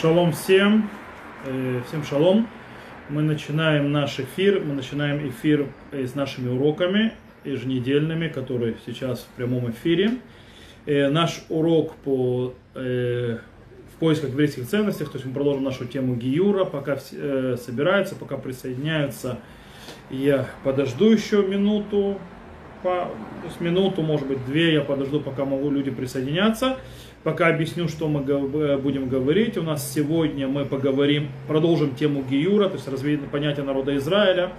[0.00, 0.90] Шалом всем,
[1.46, 2.48] э, всем шалом.
[3.08, 7.12] Мы начинаем наш эфир, мы начинаем эфир э, с нашими уроками
[7.44, 10.18] еженедельными, которые сейчас в прямом эфире.
[10.86, 16.64] Э, наш урок по в поисках еврейских ценностей, то есть мы продолжим нашу тему Гиюра,
[16.64, 19.38] пока собираются, пока присоединяются.
[20.10, 22.18] Я подожду еще минуту,
[22.82, 23.12] по,
[23.60, 26.78] минуту, может быть, две я подожду, пока могу люди присоединяться.
[27.24, 29.56] Пока объясню, что мы э, будем говорить.
[29.56, 34.52] У нас сегодня мы поговорим, продолжим тему Гиюра, то есть развитие понятия народа Израиля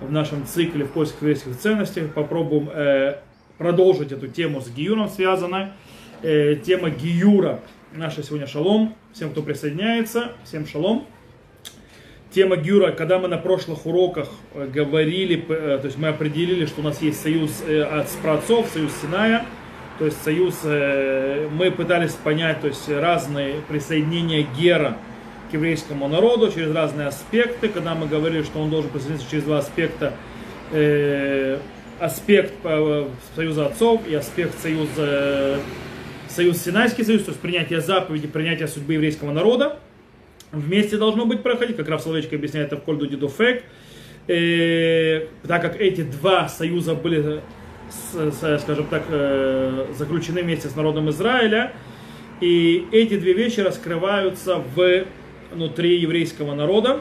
[0.00, 2.02] в нашем цикле в поисках еврейских ценностей.
[2.02, 3.16] Попробуем э,
[3.58, 5.70] продолжить эту тему с Гиюром связанной.
[6.22, 7.58] Э, тема Гиюра,
[7.92, 8.94] наша сегодня шалом.
[9.12, 11.08] Всем, кто присоединяется, всем шалом.
[12.30, 16.80] Тема Гюра, когда мы на прошлых уроках э, говорили, э, то есть мы определили, что
[16.80, 19.44] у нас есть союз от праотцов, союз Синая,
[19.98, 24.96] то есть союз, э, мы пытались понять то есть разные присоединения Гера
[25.50, 29.58] к еврейскому народу через разные аспекты, когда мы говорили, что он должен присоединиться через два
[29.58, 30.14] аспекта,
[30.72, 31.58] э,
[32.00, 35.60] аспект э, союза отцов и аспект союза,
[36.28, 39.78] союз Синайский союз, то есть принятие заповеди, принятие судьбы еврейского народа.
[40.50, 43.64] Вместе должно быть проходить, как раз Словечко объясняет это в Кольду Дидофек,
[44.28, 47.40] э, так как эти два союза были
[47.90, 51.72] скажем так, э, заключены вместе с народом Израиля.
[52.40, 54.62] И эти две вещи раскрываются
[55.52, 57.00] внутри еврейского народа,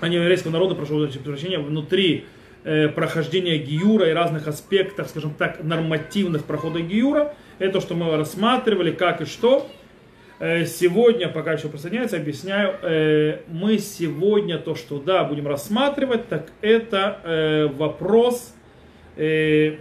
[0.00, 2.24] а не еврейского народа, прошу прощения, внутри
[2.64, 7.34] э, прохождения Гиюра и разных аспектов, скажем так, нормативных прохода Гиюра.
[7.58, 9.68] Это что мы рассматривали, как и что.
[10.38, 17.70] Э, сегодня, пока еще присоединяется, объясняю, мы сегодня то, что да, будем рассматривать, так это
[17.76, 18.54] вопрос
[19.16, 19.78] в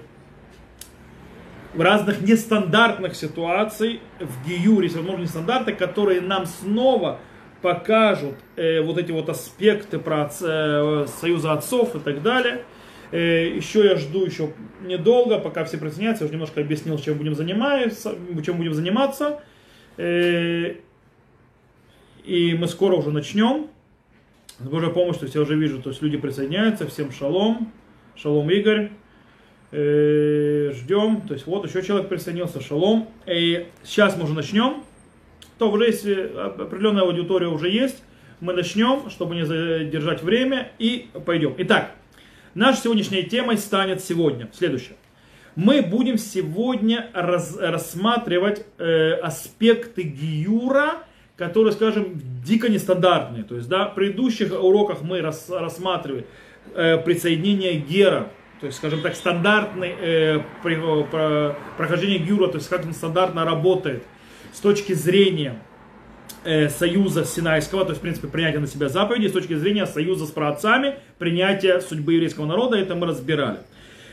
[1.81, 7.19] разных нестандартных ситуациях в Гиюре, если возможно, нестандарты, которые нам снова
[7.61, 12.63] покажут э, вот эти вот аспекты про э, союза отцов и так далее.
[13.11, 16.23] Э, еще я жду еще недолго, пока все присоединятся.
[16.23, 19.41] Я уже немножко объяснил, чем будем заниматься, чем будем заниматься.
[19.97, 20.75] Э,
[22.23, 23.67] и мы скоро уже начнем.
[24.59, 26.87] С Божьей помощью, то я уже вижу, то есть люди присоединяются.
[26.87, 27.71] Всем шалом.
[28.15, 28.91] Шалом, Игорь.
[29.77, 31.21] Э, ждем.
[31.27, 33.09] То есть вот еще человек присоединился, шалом.
[33.27, 34.85] И сейчас мы уже начнем.
[35.57, 38.01] То уже если определенная аудитория уже есть,
[38.39, 41.55] мы начнем, чтобы не задержать время, и пойдем.
[41.57, 41.91] Итак,
[42.53, 44.49] наша сегодняшняя тема станет сегодня.
[44.53, 44.95] Следующее.
[45.57, 51.03] Мы будем сегодня раз, рассматривать э, аспекты гиюра,
[51.35, 52.13] которые, скажем,
[52.45, 53.43] дико нестандартные.
[53.43, 56.27] То есть, да, в предыдущих уроках мы рас, рассматривали
[56.75, 60.75] э, присоединение гера то есть, скажем так, стандартный э, при,
[61.11, 64.03] про, прохождение гюра, то есть как он стандартно работает
[64.53, 65.59] с точки зрения
[66.45, 70.25] э, союза Синайского, то есть, в принципе, принятия на себя заповеди, с точки зрения союза
[70.25, 73.59] с праотцами, принятия судьбы еврейского народа, это мы разбирали.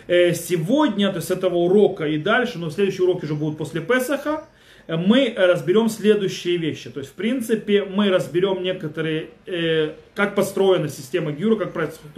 [0.08, 3.80] Э, сегодня, то есть с этого урока и дальше, но следующие уроки уже будут после
[3.80, 4.44] Песаха,
[4.88, 6.90] э, мы разберем следующие вещи.
[6.90, 11.72] То есть, в принципе, мы разберем некоторые, э, как построена система Гиюра, как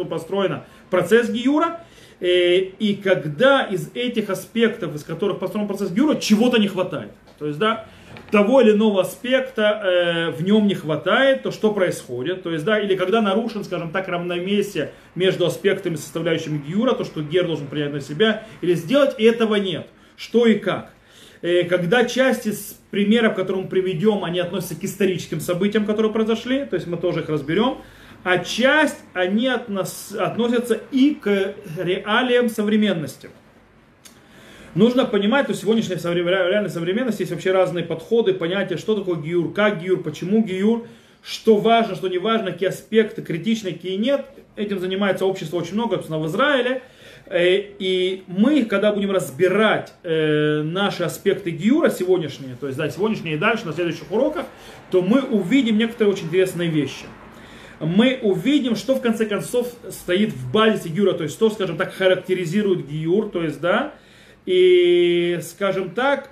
[0.08, 1.80] построен процесс Гиюра,
[2.26, 7.10] и когда из этих аспектов, из которых построен процесс Гюра, чего-то не хватает.
[7.38, 7.86] То есть, да,
[8.30, 12.42] того или иного аспекта э, в нем не хватает, то что происходит?
[12.42, 17.22] То есть, да, или когда нарушен, скажем так, равновесие между аспектами, составляющими Гюра, то, что
[17.22, 19.86] Гер должен принять на себя, или сделать, этого нет.
[20.16, 20.92] Что и как.
[21.42, 26.64] Э, когда части из примеров, которые мы приведем, они относятся к историческим событиям, которые произошли,
[26.64, 27.78] то есть мы тоже их разберем,
[28.24, 33.28] а часть они относ, относятся и к реалиям современности.
[34.74, 39.52] Нужно понимать, что в сегодняшней реальной современности есть вообще разные подходы, понятия, что такое гиюр,
[39.52, 40.88] как гиюр, почему гиюр,
[41.22, 44.24] что важно, что не важно, какие аспекты критичные, какие нет.
[44.56, 46.82] Этим занимается общество очень много, собственно, в Израиле.
[47.26, 53.36] Э, и мы, когда будем разбирать э, наши аспекты гиюра сегодняшние, то есть да, сегодняшние
[53.36, 54.46] и дальше на следующих уроках,
[54.90, 57.04] то мы увидим некоторые очень интересные вещи
[57.80, 61.92] мы увидим, что в конце концов стоит в базе Гиюра, то есть что, скажем так,
[61.92, 63.94] характеризует Гиюр, то есть, да,
[64.46, 66.30] и, скажем так,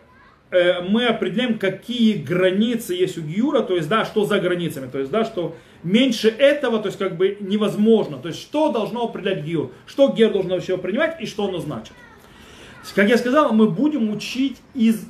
[0.50, 4.98] э, мы определяем, какие границы есть у Гиюра, то есть, да, что за границами, то
[4.98, 9.42] есть, да, что меньше этого, то есть, как бы невозможно, то есть, что должно определять
[9.44, 11.92] Гиюр, что Гер должен вообще принимать и что оно значит.
[12.94, 15.06] Как я сказал, мы будем учить из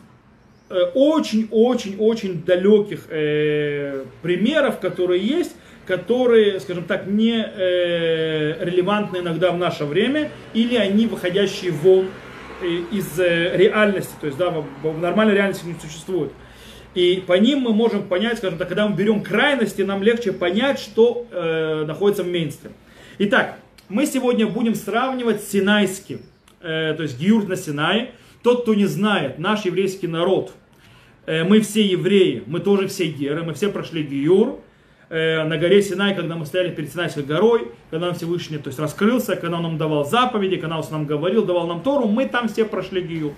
[0.94, 5.56] очень-очень-очень э, далеких э, примеров, которые есть,
[5.87, 12.06] которые, скажем так, не э, релевантны иногда в наше время, или они выходящие вон
[12.62, 16.32] э, из э, реальности, то есть да, в, в нормальной реальности не существуют.
[16.94, 20.79] И по ним мы можем понять, скажем так, когда мы берем крайности, нам легче понять,
[20.79, 22.75] что э, находится в мейнстриме.
[23.19, 23.58] Итак,
[23.88, 26.20] мы сегодня будем сравнивать синайский,
[26.61, 28.12] э, то есть гиюр на Синае.
[28.43, 30.52] Тот, кто не знает, наш еврейский народ,
[31.26, 34.61] э, мы все евреи, мы тоже все геры, мы все прошли гиюр
[35.12, 38.78] э, на горе Синай, когда мы стояли перед Синайской горой, когда нам Всевышний то есть,
[38.78, 42.48] раскрылся, когда он нам давал заповеди, когда он нам говорил, давал нам Тору, мы там
[42.48, 43.32] все прошли гиюр.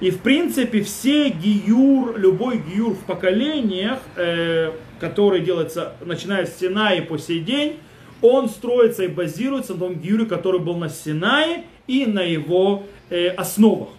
[0.00, 7.00] И в принципе все гиюр, любой гиюр в поколениях, э, который делается, начиная с Синаи
[7.00, 7.76] по сей день,
[8.22, 13.28] он строится и базируется на том гиюре, который был на Синае и на его э,
[13.28, 13.90] основах.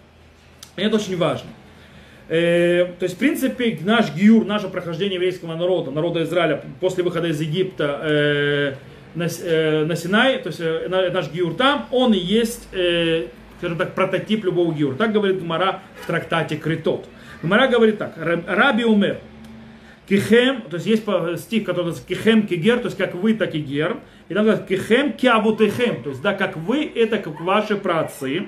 [0.75, 1.49] И это очень важно.
[2.27, 7.27] Э, то есть, в принципе, наш гиюр, наше прохождение еврейского народа, народа Израиля после выхода
[7.27, 8.73] из Египта э,
[9.13, 13.27] на, э, на Синай, то есть э, наш гиюр там, он и есть э,
[13.59, 14.95] скажем так, прототип любого гиура.
[14.95, 17.07] Так говорит Гмара в трактате Критот.
[17.41, 19.19] Гмара говорит так, Раби умер,
[20.07, 21.03] Кихем, то есть есть
[21.41, 23.97] стих, который называется Кихем Кигер, то есть как вы, так и гер.
[24.29, 28.47] И там говорится Кихем Киавутехем, то есть да, как вы, это как ваши праотцы.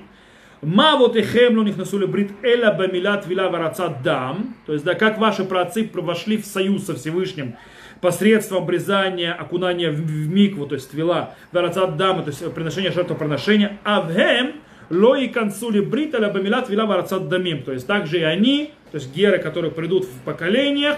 [0.61, 4.55] Мавотехем но них насули брит эла бамилат вила вараца дам.
[4.65, 7.55] То есть да, как ваши праотцы вошли в союз со Всевышним
[8.01, 13.77] посредством обрезания, окунания в микву, то есть вела вараца дам, то есть приношение жертвоприношения.
[13.83, 14.53] Авхем
[14.89, 17.63] Лои консули бриталя бамилат вила варацат дамим.
[17.63, 20.97] То есть также и они, то есть геры, которые придут в поколениях,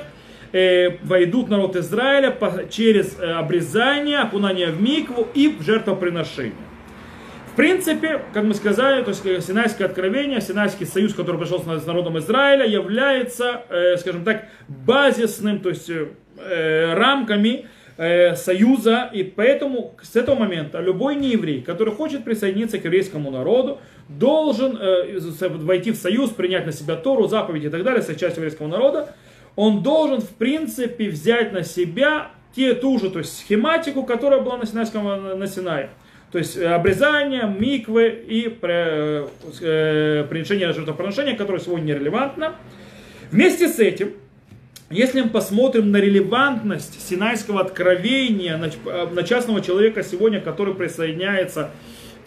[0.51, 6.68] э, войдут народ Израиля по, через э, обрезание, окунание в микву и в жертвоприношение.
[7.59, 12.17] Принципе, как мы сказали, то есть э, Синайское откровение, Синайский союз, который пришел с народом
[12.17, 17.65] Израиля, является, э, скажем так, базисным, то есть э, рамками
[18.01, 23.79] Э, союза, и поэтому с этого момента любой нееврей, который хочет присоединиться к еврейскому народу,
[24.07, 28.43] должен э, войти в союз, принять на себя Тору, заповеди и так далее, стать частью
[28.43, 29.13] еврейского народа,
[29.57, 34.55] он должен, в принципе, взять на себя те, ту же, то есть схематику, которая была
[34.55, 35.89] на Синайском на Синае.
[36.31, 39.27] То есть э, обрезание, миквы и э,
[40.29, 42.55] приношение жертвоприношения, которое сегодня нерелевантно.
[43.31, 44.13] Вместе с этим
[44.91, 48.57] если мы посмотрим на релевантность Синайского откровения
[49.11, 51.69] на частного человека сегодня, который присоединяется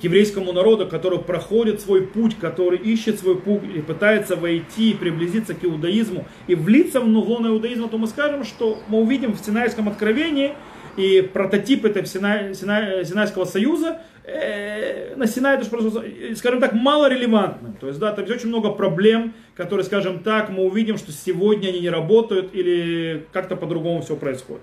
[0.01, 5.55] к еврейскому народу, который проходит свой путь, который ищет свой путь и пытается войти, приблизиться
[5.55, 9.89] к иудаизму и влиться в лоно иудаизма, то мы скажем, что мы увидим в Синайском
[9.89, 10.53] откровении
[10.97, 16.05] и прототип этого Синай, Синай, Синайского союза э, на Синае, это, просто,
[16.37, 17.75] скажем так, мало релевантным.
[17.75, 21.69] То есть, да, там есть очень много проблем, которые, скажем так, мы увидим, что сегодня
[21.69, 24.63] они не работают или как-то по-другому все происходит.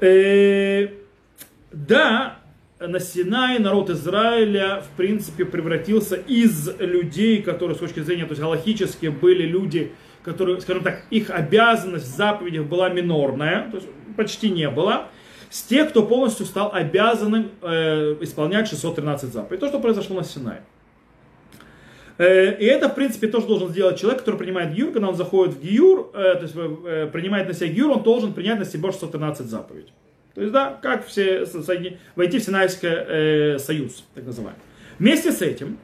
[0.00, 0.88] Э,
[1.72, 2.38] да,
[2.80, 8.40] на Синае народ Израиля, в принципе, превратился из людей, которые с точки зрения, то есть
[8.40, 9.92] галахически были люди,
[10.22, 15.08] которые, скажем так, их обязанность в заповедях была минорная, то есть почти не было,
[15.50, 19.60] с тех, кто полностью стал обязанным э, исполнять 613 заповедей.
[19.60, 20.62] То, что произошло на Синае.
[22.18, 25.54] Э, и это, в принципе, тоже должен сделать человек, который принимает гиюр, когда он заходит
[25.54, 28.90] в гиюр, э, то есть э, принимает на себя гиюр, он должен принять на себя
[28.90, 29.92] 613 заповедей.
[30.34, 31.44] То есть, да, как все,
[32.14, 34.60] войти в Синайский союз, так называемый.
[34.98, 35.78] Вместе с этим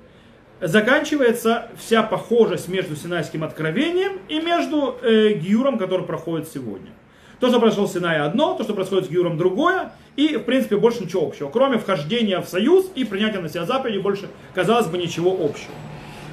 [0.60, 6.90] заканчивается вся похожесть между Синайским откровением и между э, гиюром, который проходит сегодня.
[7.44, 10.78] То, что произошло в Синае одно, то, что происходит с Гиуром другое, и, в принципе,
[10.78, 11.50] больше ничего общего.
[11.50, 15.74] Кроме вхождения в союз и принятия на себя заповедей, больше, казалось бы, ничего общего.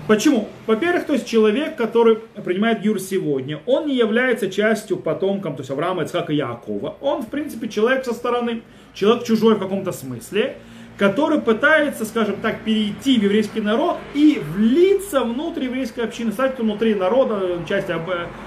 [0.08, 0.48] Почему?
[0.68, 5.70] Во-первых, то есть человек, который принимает Гюр сегодня, он не является частью потомком, то есть
[5.70, 6.96] Авраама, Ицхака и Якова.
[7.02, 8.62] Он, в принципе, человек со стороны,
[8.94, 10.60] человек чужой в каком-то смысле,
[11.02, 16.94] который пытается, скажем так, перейти в еврейский народ и влиться внутрь еврейской общины, стать внутри
[16.94, 17.92] народа, части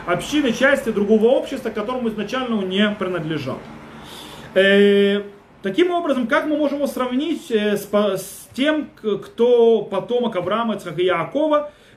[0.07, 3.59] общины, части другого общества, которому изначально он не принадлежал.
[4.55, 5.23] Э,
[5.65, 11.03] таким образом, как мы можем его сравнить э, с, с тем, кто потомок Авраама, Ицхака
[11.03, 11.11] и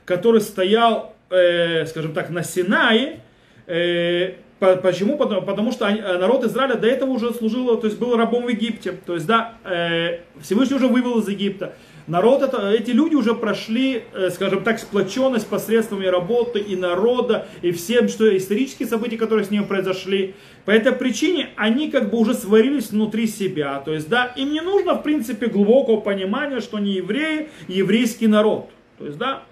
[0.04, 3.20] который стоял, э, скажем так, на Синае,
[3.68, 5.16] э, Почему?
[5.16, 8.92] Потому что э, народ Израиля до этого уже служил, то есть был рабом в Египте.
[9.06, 11.74] То есть, да, э, Всевышний уже вывел из Египта.
[12.08, 17.70] Народ, это, эти люди уже прошли, э, скажем так, сплоченность посредством работы и народа, и
[17.70, 20.34] всем, что исторические события, которые с ними произошли.
[20.64, 23.80] По этой причине они как бы уже сварились внутри себя.
[23.84, 28.70] То есть, да, им не нужно, в принципе, глубокого понимания, что они евреи, еврейский народ.
[28.98, 29.44] То есть, да,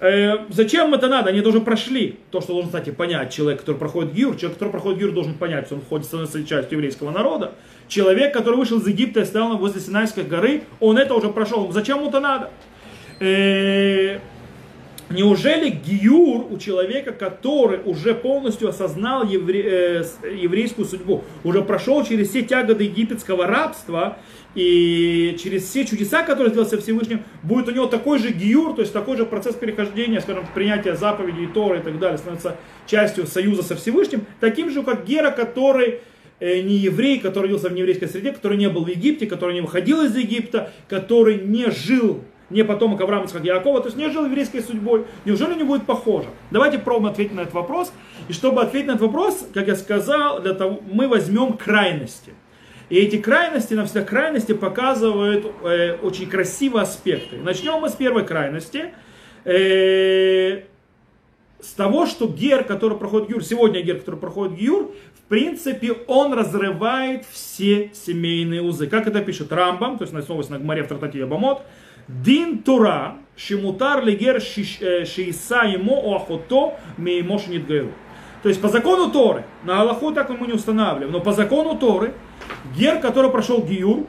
[0.00, 1.30] Э, зачем это надо?
[1.30, 4.36] Они тоже прошли то, что должен, кстати, понять человек, который проходит гиур.
[4.36, 7.52] Человек, который проходит гиур, должен понять, что он входит, становится частью еврейского народа.
[7.88, 11.72] Человек, который вышел из Египта и стоял возле Синайской горы, он это уже прошел.
[11.72, 12.50] Зачем ему это надо?
[13.20, 14.18] Э,
[15.10, 20.04] Неужели гиюр у человека, который уже полностью осознал евре, э,
[20.36, 24.18] еврейскую судьбу, уже прошел через все тяготы египетского рабства
[24.54, 28.80] и через все чудеса, которые сделал со Всевышним, будет у него такой же гиюр, то
[28.80, 33.62] есть такой же процесс перехождения, скажем, принятия заповедей, Торы и так далее, становится частью союза
[33.62, 36.00] со Всевышним, таким же, как Гера, который
[36.40, 39.60] э, не еврей, который родился в нееврейской среде, который не был в Египте, который не
[39.60, 44.24] выходил из Египта, который не жил не потомок Авраама, Ицхака, Якова, то есть не жил
[44.24, 45.04] еврейской судьбой.
[45.24, 46.28] Неужели не будет похоже?
[46.50, 47.92] Давайте пробуем ответить на этот вопрос.
[48.28, 52.32] И чтобы ответить на этот вопрос, как я сказал, для того, мы возьмем крайности.
[52.90, 57.36] И эти крайности, на все крайности показывают э, очень красивые аспекты.
[57.36, 58.94] Начнем мы с первой крайности.
[59.44, 60.62] Э,
[61.60, 66.32] с того, что гер, который проходит гюр, сегодня гер, который проходит гюр, в принципе, он
[66.32, 68.86] разрывает все семейные узы.
[68.86, 71.62] Как это пишет Рамбам, то есть основываясь на Гмаре в Тратате Ябамот,
[72.06, 77.92] Дин Тура, Шимутар Легер Шииса ему Оахото Меймошнит Гайру.
[78.42, 82.14] То есть по закону Торы, на Аллаху так мы не устанавливаем, но по закону Торы,
[82.76, 84.06] гер, который прошел Гиюр,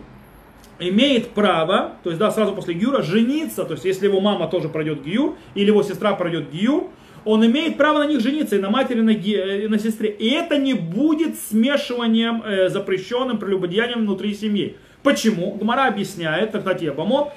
[0.79, 4.69] имеет право, то есть да, сразу после Гиюра, жениться, то есть если его мама тоже
[4.69, 6.88] пройдет Гиюр, или его сестра пройдет Гиюр,
[7.25, 10.10] он имеет право на них жениться, и на матери, и на, и на сестре.
[10.10, 14.77] И это не будет смешиванием, э, запрещенным прелюбодеянием внутри семьи.
[15.03, 15.53] Почему?
[15.55, 17.34] Гмара объясняет, кстати, Абамот,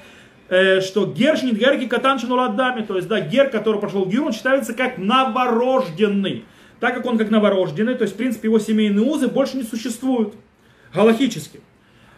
[0.49, 4.73] Э, что гер шнитгерки катаншину ладами, то есть, да, гер, который прошел гир, он считается
[4.73, 6.45] как новорожденный.
[6.79, 10.35] Так как он как новорожденный, то есть, в принципе, его семейные узы больше не существуют.
[10.93, 11.59] Галактически.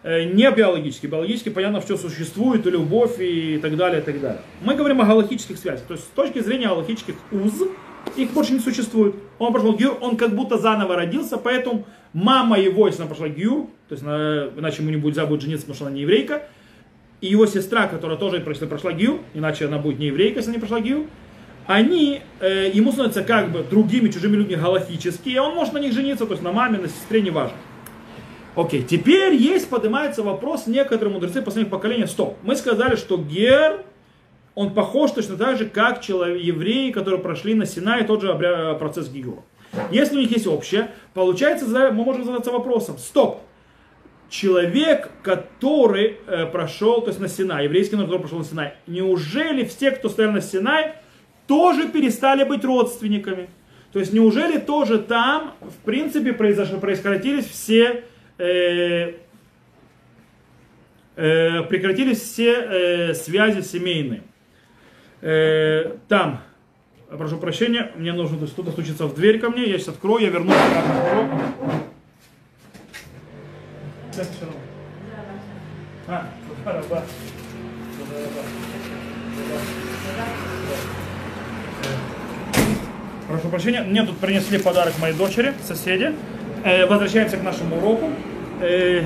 [0.03, 1.07] Э, не биологически.
[1.07, 4.41] Биологически, понятно, все существует, и любовь, и так далее, и так далее.
[4.61, 5.85] Мы говорим о галактических связях.
[5.87, 7.53] То есть, с точки зрения галактических уз,
[8.15, 9.15] их больше не существует.
[9.39, 13.67] Он прошел гюр, он как будто заново родился, поэтому мама его, если она прошла гюр,
[13.89, 16.43] то есть, иначе ему не будет жениться, потому что она не еврейка,
[17.21, 20.59] и его сестра, которая тоже прошла, прошла ГИУ, иначе она будет не еврейка, если не
[20.59, 21.07] прошла ГИУ,
[21.65, 25.93] они э, ему становятся как бы другими чужими людьми галактически, и он может на них
[25.93, 27.57] жениться, то есть на маме, на сестре, неважно.
[28.55, 33.83] Окей, теперь есть, поднимается вопрос, некоторые мудрецы последних поколений, стоп, мы сказали, что Гер,
[34.55, 38.33] он похож точно так же, как человек, евреи, которые прошли на Синай, тот же
[38.79, 39.43] процесс Гиюра.
[39.91, 43.41] Если у них есть общее, получается, мы можем задаться вопросом, стоп,
[44.29, 49.65] человек, который э, прошел, то есть на Синай, еврейский народ, который прошел на Синай, неужели
[49.65, 50.93] все, кто стоял на Синай,
[51.45, 53.49] тоже перестали быть родственниками?
[53.91, 59.13] То есть неужели тоже там, в принципе, произошло, происходились все, э, э, Э,
[61.15, 64.23] э, прекратились все э, связи семейные.
[66.07, 66.41] Там,
[67.09, 70.55] прошу прощения, мне нужно кто-то стучится в дверь ко мне, я сейчас открою, я вернусь.
[76.07, 76.27] А,
[83.27, 86.13] Прошу прощения, мне тут принесли подарок моей дочери, соседи.
[86.65, 88.09] Э, возвращаемся к нашему уроку.
[88.59, 89.03] Э,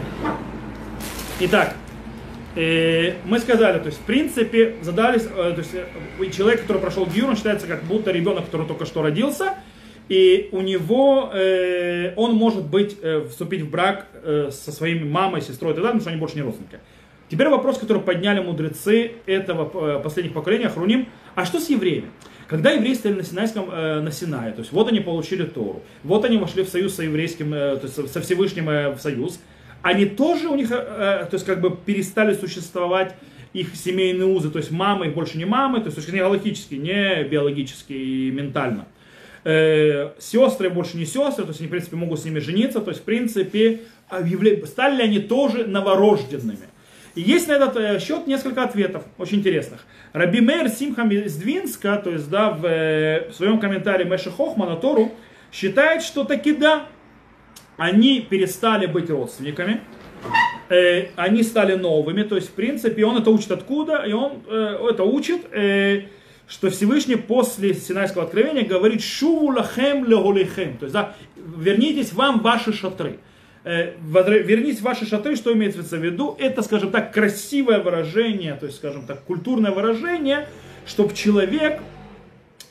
[1.42, 1.76] итак,
[2.56, 7.36] э, мы сказали, то есть в принципе задались, то есть человек, который прошел гиюр, он
[7.36, 9.56] считается как будто ребенок, который только что родился,
[10.08, 11.34] и у него,
[12.16, 12.98] он может быть,
[13.30, 16.42] вступить в брак со своими мамой, сестрой и так далее, потому что они больше не
[16.42, 16.80] родственники.
[17.30, 22.08] Теперь вопрос, который подняли мудрецы этого последних поколения, Хруним, а что с евреями?
[22.50, 26.26] Когда евреи стояли на Синайском, э, на Синае, то есть вот они получили Тору, вот
[26.26, 29.40] они вошли в союз со еврейским, э, то есть со Всевышним э, в союз,
[29.84, 33.16] они тоже у них, э, э то есть как бы перестали существовать
[33.54, 37.24] их семейные узы, то есть мамы их больше не мамы, то есть точнее галактически, не
[37.24, 38.88] биологически и ментально
[39.44, 42.92] э, сестры больше не сестры, то есть они, в принципе, могут с ними жениться, то
[42.92, 44.66] есть, в принципе, объявля...
[44.66, 46.68] стали ли они тоже новорожденными.
[47.16, 49.86] И есть на этот э, счет несколько ответов, очень интересных.
[50.14, 54.66] Раби Мейр Симхам из Двинска, то есть, да, в, э, в своем комментарии Мэши Хохма
[54.66, 55.12] на Тору,
[55.52, 56.88] считает, что таки да,
[57.78, 59.82] они перестали быть родственниками,
[60.70, 64.88] э, они стали новыми, то есть, в принципе, он это учит откуда, и он э,
[64.90, 66.06] это учит, э,
[66.48, 72.74] что Всевышний после Синайского откровения говорит «Шуву лахем леголихем», то есть, да, вернитесь вам ваши
[72.74, 73.20] шатры.
[73.70, 76.36] Э, вернитесь в ваши шатры, что имеется в виду?
[76.40, 80.48] Это, скажем так, красивое выражение, то есть, скажем так, культурное выражение,
[80.88, 81.80] чтобы человек,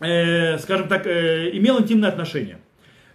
[0.00, 2.58] э, скажем так, э, имел интимное отношение.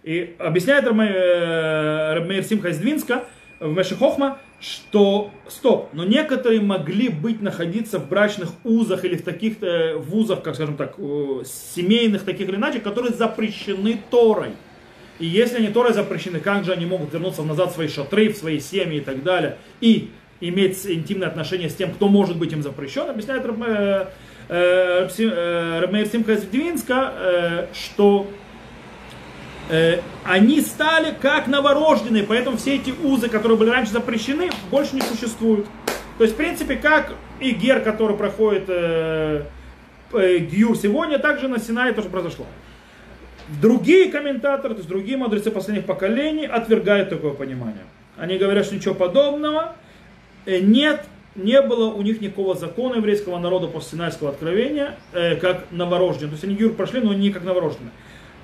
[0.02, 3.24] И объясняет Рабмейр Симха из Двинска
[3.60, 9.62] в Мешехохма, что, стоп, но некоторые могли быть, находиться в брачных узах или в таких
[9.62, 10.96] э, вузах, как скажем так,
[11.44, 14.52] семейных таких или иначе, которые запрещены Торой.
[15.24, 18.36] И если они Торой запрещены, как же они могут вернуться назад в свои шатры, в
[18.36, 20.10] свои семьи и так далее, и
[20.42, 24.06] иметь интимные отношения с тем, кто может быть им запрещен, объясняет э,
[24.50, 28.26] э, э, Мейр Симха Двинска, э, что
[29.70, 35.00] э, они стали как новорожденные, поэтому все эти узы, которые были раньше запрещены, больше не
[35.00, 35.66] существуют.
[36.18, 39.44] То есть, в принципе, как и гер, который проходит э,
[40.12, 42.44] э, Гюр сегодня, также на Синае тоже произошло.
[43.60, 47.84] Другие комментаторы, то есть другие мудрецы последних поколений отвергают такое понимание.
[48.16, 49.76] Они говорят, что ничего подобного
[50.46, 55.66] э, нет, не было у них никакого закона еврейского народа после Синайского откровения, э, как
[55.70, 56.30] новорожденные.
[56.30, 57.92] То есть они Гюр прошли, но не как новорожденные.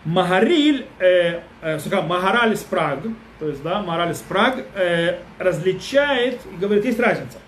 [0.05, 3.01] Магариль, э, э, Магараль из Праг,
[3.39, 7.39] то есть, да, Магараль из Праг э, различает и говорит, есть разница.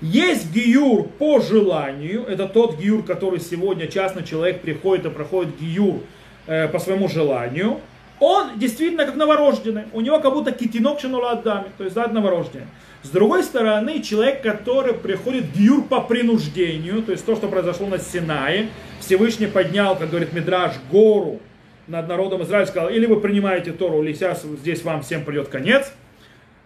[0.00, 6.02] Есть гиюр по желанию, это тот гиюр, который сегодня частный человек приходит и проходит гиюр
[6.48, 7.80] э, по своему желанию.
[8.20, 12.66] Он действительно как новорожденный, у него как будто китинок шинуладами, то есть да, новорожденный.
[13.04, 17.98] С другой стороны, человек, который приходит гиюр по принуждению, то есть то, что произошло на
[17.98, 21.38] Синае, Всевышний поднял, как говорит Мидраж, гору
[21.86, 25.92] над народом Израиля, сказал, или вы принимаете Тору, или сейчас здесь вам всем придет конец.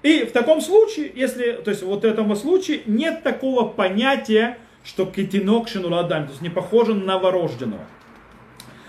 [0.03, 5.07] И в таком случае, если, то есть вот в этом случае нет такого понятия, что
[5.07, 7.85] кетинок шинуладам, то есть не похоже на новорожденного.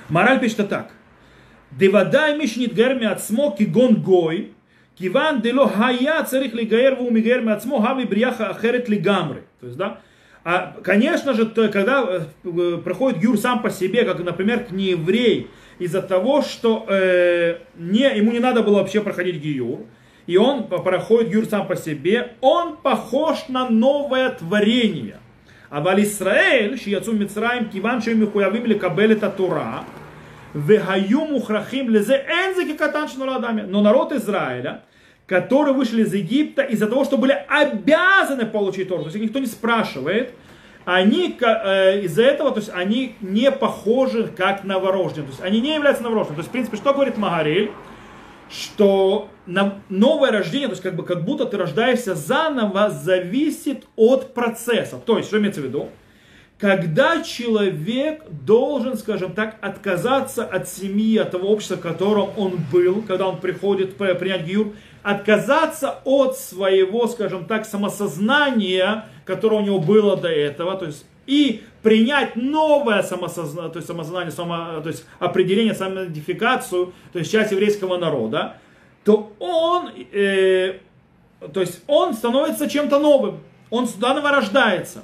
[0.10, 0.92] Мораль пишет так.
[1.72, 4.54] Девадай мишнит герми ацмо кигон гой,
[4.96, 9.44] киван дело хая царих лигаер ву мигер ацмо хави брияха ахерет лигамры.
[9.60, 10.00] То есть, да,
[10.44, 15.48] а, конечно же, то, когда э, проходит гюр сам по себе, как, например, к нееврей,
[15.80, 19.86] из-за того, что э, не, ему не надо было вообще проходить гиюр,
[20.28, 25.18] и он проходит гюр сам по себе, он похож на новое творение.
[25.74, 29.84] В Исраэль, шияцу Мицраим, киван шею михуявим лекабель это Тура,
[30.54, 33.62] вегаю мухрахим лезе энзеки катан шнурадами.
[33.62, 34.84] Но народ Израиля,
[35.26, 39.48] которые вышли из Египта из-за того, что были обязаны получить Тору, то есть никто не
[39.48, 40.36] спрашивает,
[40.86, 45.74] они э, из-за этого, то есть они не похожи как новорожденные, то есть они не
[45.74, 46.36] являются новорожденными.
[46.36, 47.72] То есть, в принципе, что говорит Магарель?
[48.50, 49.30] Что
[49.90, 54.98] новое рождение, то есть как, бы, как будто ты рождаешься заново, зависит от процесса.
[54.98, 55.90] То есть, что имеется в виду?
[56.60, 63.02] Когда человек должен, скажем так, отказаться от семьи, от того общества, в котором он был,
[63.02, 70.16] когда он приходит принять гиюр, отказаться от своего, скажем так, самосознания, которое у него было
[70.16, 75.74] до этого, то есть и принять новое самосознание, то есть самосознание, само, то есть определение,
[75.74, 78.58] самоидентификацию, то есть часть еврейского народа,
[79.04, 80.80] то он, э,
[81.54, 85.04] то есть он становится чем-то новым, он заново рождается.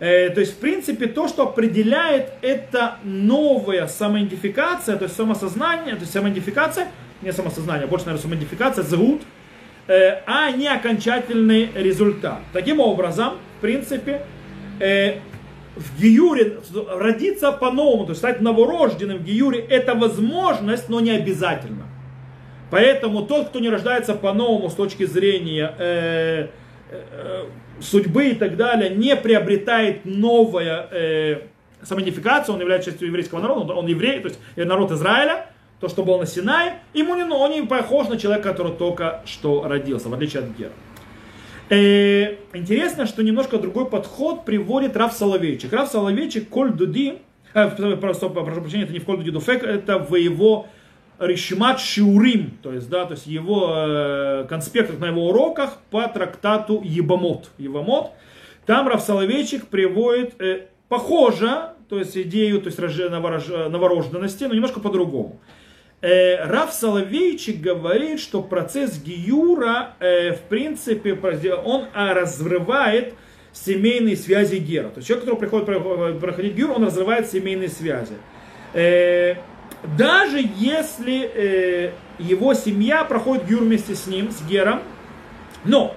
[0.00, 6.00] Э, то есть, в принципе, то, что определяет, это новая самоидентификация, то есть самосознание, то
[6.00, 6.88] есть самоидентификация,
[7.22, 9.20] не самосознание, больше, наверное, самоидентификация, зовут,
[9.86, 12.40] э, а не окончательный результат.
[12.52, 14.22] Таким образом, в принципе,
[14.80, 15.18] э,
[15.76, 21.86] в Гиюре родиться по-новому, то есть стать новорожденным в Гиюре, это возможность, но не обязательно.
[22.70, 26.48] Поэтому тот, кто не рождается по-новому с точки зрения э,
[26.90, 27.44] э,
[27.80, 31.40] судьбы и так далее, не приобретает новое э,
[31.82, 35.46] самоидентификацию, он является частью еврейского народа, он еврей, то есть народ Израиля,
[35.80, 39.66] то, что был на Синае, ему не, он не похож на человека, который только что
[39.66, 40.72] родился, в отличие от Гера.
[41.70, 45.72] Э, интересно, что немножко другой подход приводит Раф Соловейчик.
[45.72, 47.18] Раф Соловейчик, Коль Дуди,
[47.54, 50.66] э, просто, прошу прощения, это не в Коль Дуди Дуфек, это в его
[51.20, 56.80] Ришмат Шиурим, то есть, да, то есть его э, конспектах на его уроках по трактату
[56.82, 57.50] Ебамот.
[57.56, 58.10] Ебамот.
[58.66, 65.38] Там Раф Соловейчик приводит э, похоже, то есть идею то есть, новорожденности, но немножко по-другому.
[66.02, 73.14] Э, Раф Соловейчик говорит, что процесс Гиюра, э, в принципе, он а, разрывает
[73.52, 74.88] семейные связи Гера.
[74.88, 78.14] То есть человек, который приходит проходить Гиюр, он разрывает семейные связи.
[78.72, 79.34] Э,
[79.96, 84.82] даже если э, его семья проходит гюр вместе с ним, с Гером,
[85.64, 85.96] но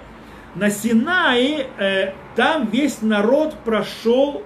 [0.56, 4.44] на Синае э, там весь народ прошел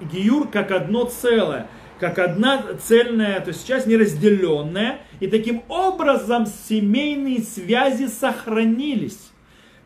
[0.00, 1.68] гиюр как одно целое,
[2.02, 9.30] как одна цельная, то есть часть неразделенная, и таким образом семейные связи сохранились.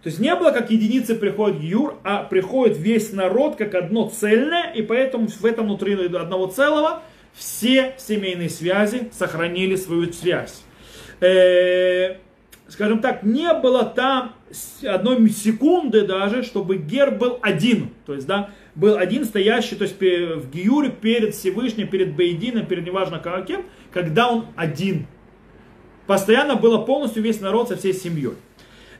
[0.02, 4.72] То есть не было как единицы приходит гиюр, а приходит весь народ как одно цельное,
[4.72, 7.02] и поэтому в этом внутри одного целого–
[7.34, 10.62] все семейные связи сохранили свою связь.
[11.20, 12.16] Э,
[12.66, 14.32] скажем так, не было там
[14.82, 17.90] одной секунды даже, чтобы гер был один.
[18.06, 22.86] То есть, да, был один стоящий, то есть в Гиюре перед Всевышним, перед Бейдином, перед
[22.86, 25.06] неважно кем, когда он один.
[26.06, 28.34] Постоянно было полностью весь народ со всей семьей.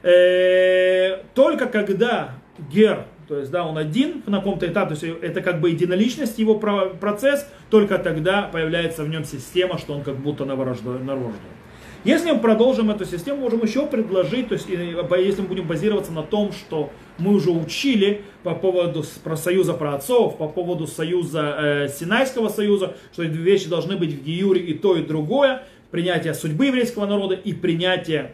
[0.03, 2.35] Э, только когда
[2.71, 6.39] Гер то есть, да, он один на каком-то этапе, то есть это как бы единоличность
[6.39, 11.05] его процесс, только тогда появляется в нем система, что он как будто новорожден.
[12.07, 16.23] Если мы продолжим эту систему, можем еще предложить, то есть если мы будем базироваться на
[16.23, 21.87] том, что мы уже учили по поводу про союза про отцов, по поводу союза э,
[21.89, 26.67] Синайского союза, что эти вещи должны быть в Гиюре и то, и другое, принятие судьбы
[26.67, 28.31] еврейского народа и принятие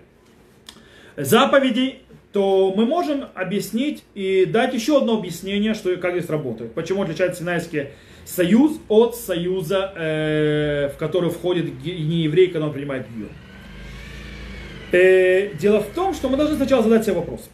[1.17, 6.75] заповедей, то мы можем объяснить и дать еще одно объяснение, что как здесь работает.
[6.75, 7.87] Почему отличается Синайский
[8.23, 13.29] союз от союза, э, в который входит не еврей, когда он принимает Гиюр.
[14.93, 17.49] Э, дело в том, что мы должны сначала задать себе вопрос.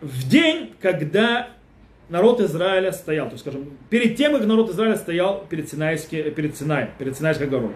[0.00, 1.48] В день, когда
[2.08, 6.56] народ Израиля стоял, то есть, скажем, перед тем, как народ Израиля стоял перед, Синайски, перед
[6.56, 7.72] Синай, перед Синайской горой,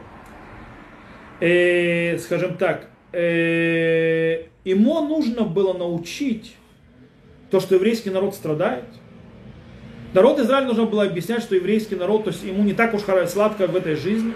[1.40, 6.54] э, скажем так, э, ему нужно было научить
[7.50, 8.84] то, что еврейский народ страдает.
[10.14, 13.66] Народ Израиля нужно было объяснять, что еврейский народ, то есть ему не так уж сладко
[13.66, 14.34] в этой жизни,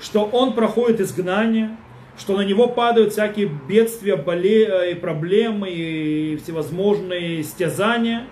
[0.00, 1.76] что он проходит изгнание,
[2.18, 4.92] что на него падают всякие бедствия, боле...
[4.92, 8.26] и проблемы, и всевозможные стязания.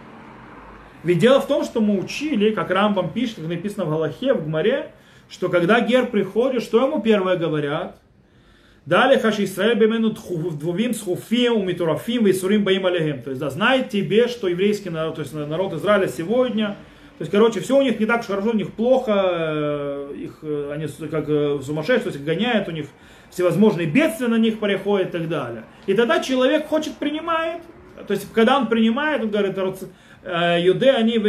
[1.04, 4.44] Ведь дело в том, что мы учили, как Рамбам пишет, как написано в Галахе, в
[4.44, 4.92] Гмаре,
[5.28, 8.00] что когда Гер приходит, что ему первое говорят?
[8.86, 13.22] Далее хаши Исраэль бемену двувим схуфим умитурафим висурим баим алехем.
[13.22, 16.76] То есть, да, знай тебе, что еврейский народ, то есть народ Израиля сегодня,
[17.18, 20.70] то есть, короче, все у них не так хорошо, у них плохо, э, их, э,
[20.72, 22.86] они как э, сумасшедшие, то есть гоняют, у них
[23.38, 25.62] всевозможные бедствия на них приходят и так далее.
[25.86, 27.62] И тогда человек хочет, принимает,
[28.08, 31.26] то есть, когда он принимает, он говорит, Юде, они в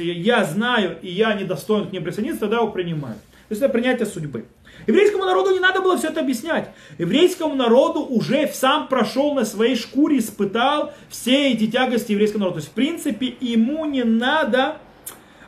[0.00, 3.18] я знаю, и я недостоин к ним присоединиться, тогда его принимают.
[3.18, 4.46] То есть это принятие судьбы.
[4.88, 6.70] Еврейскому народу не надо было все это объяснять.
[6.98, 12.56] Еврейскому народу уже сам прошел на своей шкуре, испытал все эти тягости еврейского народа.
[12.56, 14.78] То есть, в принципе, ему не надо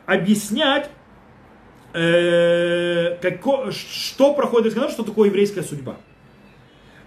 [0.05, 0.89] объяснять,
[1.95, 5.97] э, како, что проходит народ, что такое еврейская судьба.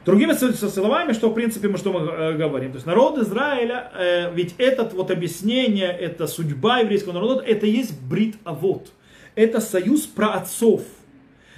[0.05, 4.33] Другими словами, что в принципе мы что мы э, говорим, то есть народ Израиля, э,
[4.35, 8.89] ведь этот вот объяснение, это судьба еврейского народа, это есть брит авод,
[9.35, 10.83] это союз про отцов.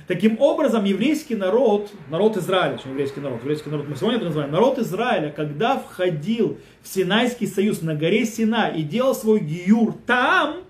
[0.09, 4.51] Таким образом, еврейский народ, народ Израиля, что еврейский народ, еврейский народ мы сегодня это называем,
[4.51, 10.65] народ Израиля, когда входил в Синайский союз на горе Сина и делал свой гиюр там,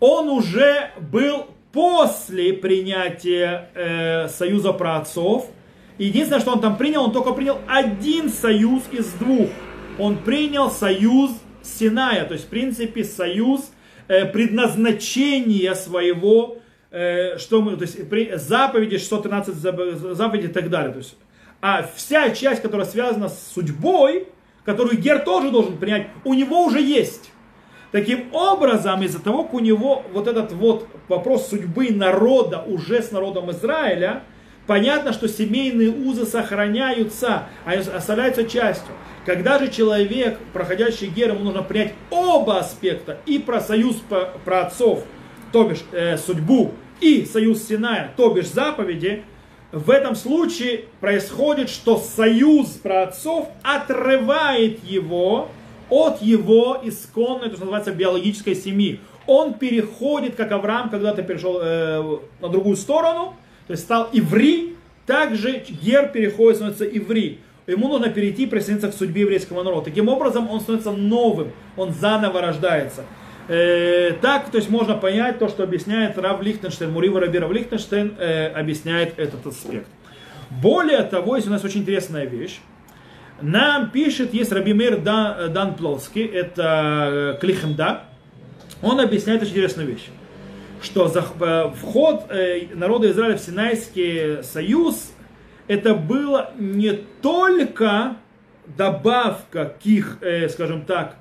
[0.00, 5.50] он уже был после принятия э, союза праотцов.
[5.98, 9.48] Единственное, что он там принял, он только принял один союз из двух.
[9.98, 11.30] Он принял союз
[11.62, 13.72] Синая, то есть в принципе союз
[14.08, 16.58] э, предназначения своего
[16.98, 20.92] Э, что мы, то есть при заповеди 613 заповедей и так далее.
[20.92, 21.14] То есть,
[21.60, 24.28] а вся часть, которая связана с судьбой,
[24.64, 27.30] которую Гер тоже должен принять, у него уже есть.
[27.96, 33.10] Таким образом, из-за того, как у него вот этот вот вопрос судьбы народа уже с
[33.10, 34.22] народом Израиля,
[34.66, 38.92] понятно, что семейные узы сохраняются, они оставляются частью.
[39.24, 43.96] Когда же человек, проходящий гер, ему нужно принять оба аспекта, и про союз
[44.44, 45.02] про отцов,
[45.50, 49.22] то бишь э, судьбу и союз Синая, то бишь заповеди,
[49.72, 55.48] в этом случае происходит, что союз праотцов отрывает его
[55.90, 59.00] от его исконной, то, что называется, биологической семьи.
[59.26, 63.34] Он переходит, как Авраам когда-то перешел э, на другую сторону,
[63.66, 67.40] то есть стал иври, также Гер переходит, становится иври.
[67.66, 69.86] Ему нужно перейти присоединиться к судьбе еврейского народа.
[69.86, 73.04] Таким образом, он становится новым, он заново рождается.
[73.48, 78.14] Э, так, то есть можно понять то, что объясняет Рав Лихтенштейн, Мурива Раби Рав Лихтенштейн
[78.18, 79.88] э, объясняет этот аспект.
[80.50, 82.60] Более того, есть у нас очень интересная вещь.
[83.42, 88.04] Нам пишет, есть Раби Мир Дан, Дан Плоский, это э, Клихемда,
[88.80, 90.06] он объясняет очень интересную вещь,
[90.82, 95.12] что за, э, вход э, народа Израиля в Синайский союз,
[95.68, 98.16] это было не только
[98.66, 101.16] добавка к их, э, скажем так,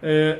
[0.00, 0.38] э,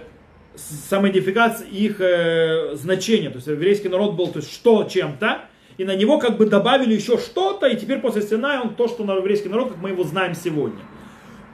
[0.56, 3.28] самоидентификация их э, значения.
[3.28, 5.42] То есть еврейский народ был то есть, что чем-то,
[5.76, 9.04] и на него как бы добавили еще что-то, и теперь после Синая он то, что
[9.04, 10.80] на еврейский народ, как мы его знаем сегодня.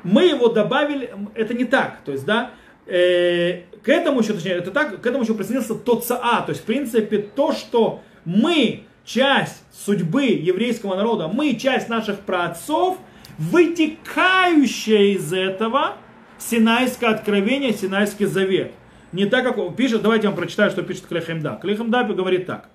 [0.04, 2.52] Мы его добавили, это не так, то есть, да,
[2.86, 6.62] э, к этому еще, точнее, это так, к этому еще присоединился тот ЦА, то есть,
[6.62, 12.98] в принципе, то, что мы часть судьбы еврейского народа, мы часть наших праотцов,
[13.38, 15.96] вытекающая из этого
[16.38, 18.72] Синайское откровение, Синайский завет–
[19.14, 21.60] не так, как пишет, давайте я вам прочитаю, что пишет Клехемда.
[21.62, 22.68] Клехемда говорит так.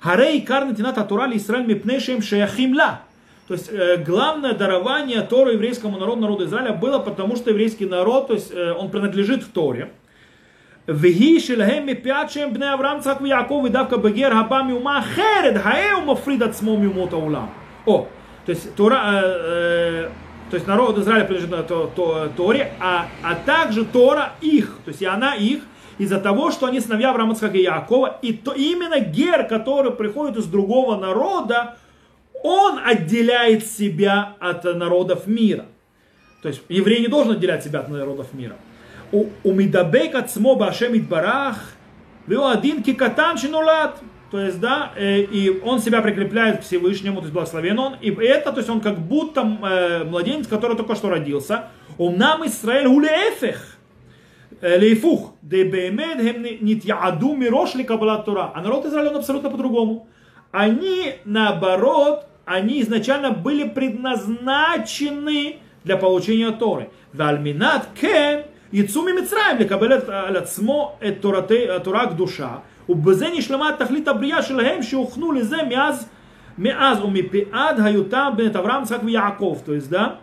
[0.00, 3.02] Харей карна тинат атура Исраэль мипнешем шеяхимла.
[3.46, 8.26] То есть э, главное дарование Торы еврейскому народу, народу Израиля было потому, что еврейский народ,
[8.28, 9.92] то есть э, он принадлежит в Торе.
[10.86, 16.42] Веги шельгеми пячем бне Авраам цак Яков и давка бегер габами ума херед хаэу мафрид
[16.42, 17.50] от смоми умота улам.
[17.86, 18.08] О,
[18.46, 20.08] то есть Тора, э,
[20.50, 24.90] то есть народ Израиля принадлежит на то, то, Торе, а, а также Тора их, то
[24.90, 25.62] есть и она их,
[25.98, 30.36] из-за того, что они сыновья Авраама Цхака и Якова, и то именно гер, который приходит
[30.36, 31.76] из другого народа,
[32.42, 35.66] он отделяет себя от народов мира.
[36.42, 38.56] То есть еврей не должен отделять себя от народов мира.
[39.12, 41.58] У Мидабек от Смо Башем Идбарах,
[42.28, 43.98] один кикатан шинулат.
[44.30, 47.94] То есть, да, э, и он себя прикрепляет к Всевышнему, то есть благословен он.
[48.00, 51.66] И это, то есть он как будто э, младенец, который только что родился.
[51.96, 53.78] Умнам Исраэль улеэфех.
[54.60, 55.34] Лейфух.
[55.42, 57.86] Дебемед хем нитьяаду мирош ли.
[57.88, 60.08] А народ Израиля он абсолютно по-другому
[60.55, 66.89] Они, наоборот, они изначально были предназначены для получения Торы.
[67.13, 68.41] Вальминат кен
[68.73, 72.49] יצאו ממצרים לקבל על עצמו את תורתי, התורה הקדושה,
[72.89, 76.09] ובזה נשלמה תכלית הבריאה שלהם שהוכנו לזה מאז,
[76.57, 79.57] מאז ומפעד היותם בן אברהם, יצחק ויעקב.
[79.65, 80.15] То есть, да,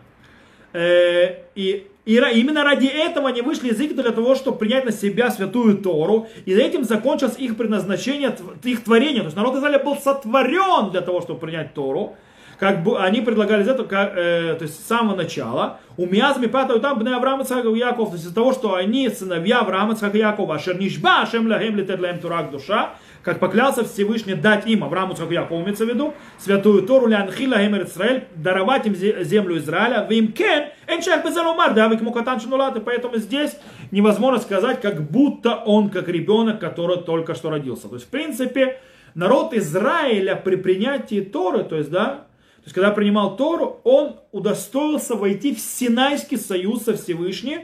[1.57, 5.32] и, и именно ради этого они вышли из Египта для того, чтобы принять на себя
[5.32, 6.28] святую Тору.
[6.46, 9.22] И этим закончилось их предназначение, их творение.
[9.22, 12.16] То есть народ Израиля был сотворен для того, чтобы принять Тору
[12.64, 15.80] как бы они предлагали это как, э, то есть с самого начала.
[15.98, 19.10] У Миаз Мипата там Бне Авраама Цхак и Яков, то есть из-за того, что они
[19.10, 24.36] сыновья Авраама Цхак и Якова, Ашер Нишба, Ашем Лахем Лаем Турак Душа, как поклялся Всевышний
[24.36, 28.96] дать им, Аврааму и Якову имеется в виду, святую Тору Лянхи Лахем Израиль, даровать им
[28.96, 33.58] землю Израиля, в им кен, энчах безалумар, да, мукатан шнулат, и поэтому здесь
[33.92, 37.88] невозможно сказать, как будто он как ребенок, который только что родился.
[37.88, 38.80] То есть, в принципе,
[39.16, 42.26] народ Израиля при принятии Торы, то есть, да,
[42.64, 47.64] то есть, когда принимал Тору, он удостоился войти в Синайский союз со Всевышним.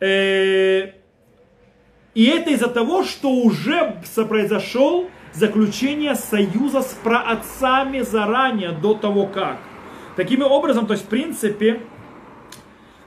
[0.00, 0.90] Э,
[2.14, 3.96] и это из-за того, что уже
[4.28, 9.58] произошел заключение союза с праотцами заранее, до того как.
[10.16, 11.80] Таким образом, то есть, в принципе,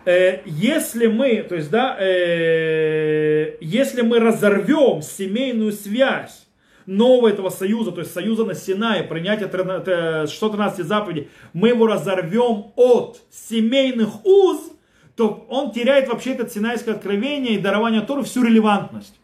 [0.06, 6.48] э, если мы, то есть, да, э, если мы разорвем семейную связь
[6.86, 13.22] нового этого союза, то есть союза на Синае, принятие 113 заповедей, мы его разорвем от
[13.30, 14.72] семейных уз,
[15.17, 19.15] то он теряет вообще это синайское откровение и дарование Торы всю релевантность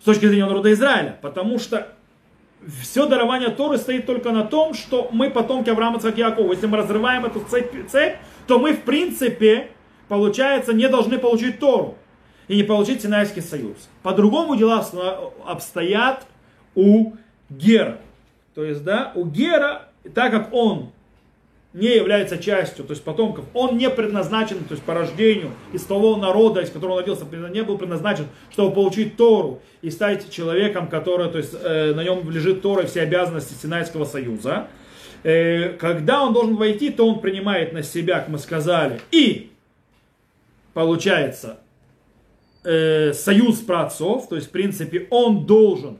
[0.00, 1.18] с точки зрения народа Израиля.
[1.20, 1.92] Потому что
[2.80, 6.52] все дарование Торы стоит только на том, что мы потомки Авраама, Цака Якова.
[6.52, 9.68] Если мы разрываем эту цепь, цепь, то мы в принципе,
[10.08, 11.98] получается, не должны получить Тору
[12.48, 13.76] и не получить Синайский союз.
[14.02, 14.86] По-другому дела
[15.46, 16.26] обстоят
[16.74, 17.12] у
[17.50, 17.98] Гера.
[18.54, 20.90] То есть, да, у Гера, так как он
[21.74, 26.16] не является частью, то есть потомков, он не предназначен, то есть по рождению из того
[26.16, 31.30] народа, из которого он родился, не был предназначен, чтобы получить Тору и стать человеком, который,
[31.30, 34.68] то есть э, на нем лежит Тора и все обязанности Синайского союза.
[35.22, 39.50] Э, когда он должен войти, то он принимает на себя, как мы сказали, и
[40.74, 41.60] получается
[42.64, 45.98] э, союз праотцов, то есть в принципе он должен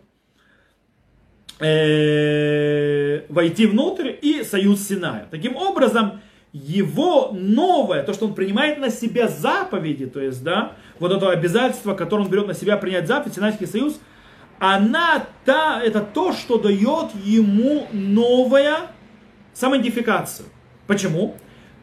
[1.63, 5.27] э, войти внутрь и союз Синая.
[5.31, 6.21] Таким образом,
[6.53, 11.95] его новое, то, что он принимает на себя заповеди, то есть, да, вот это обязательство,
[11.95, 13.99] которое он берет на себя принять заповедь, Синайский союз,
[14.59, 18.91] она та, это то, что дает ему новая
[19.55, 20.49] самоидентификацию.
[20.87, 21.37] Почему?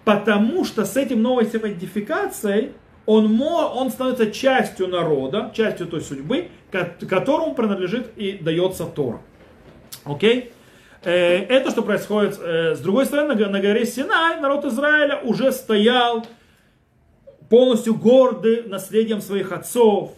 [0.05, 2.71] Потому что с этим новой самоидентификацией
[3.05, 9.21] он, он становится частью народа, частью той судьбы, которому принадлежит и дается Тора.
[10.05, 10.51] Окей?
[11.03, 12.37] Э, это что происходит.
[12.41, 16.25] Э, с другой стороны, на горе Синай народ Израиля уже стоял
[17.49, 20.11] полностью гордый наследием своих отцов,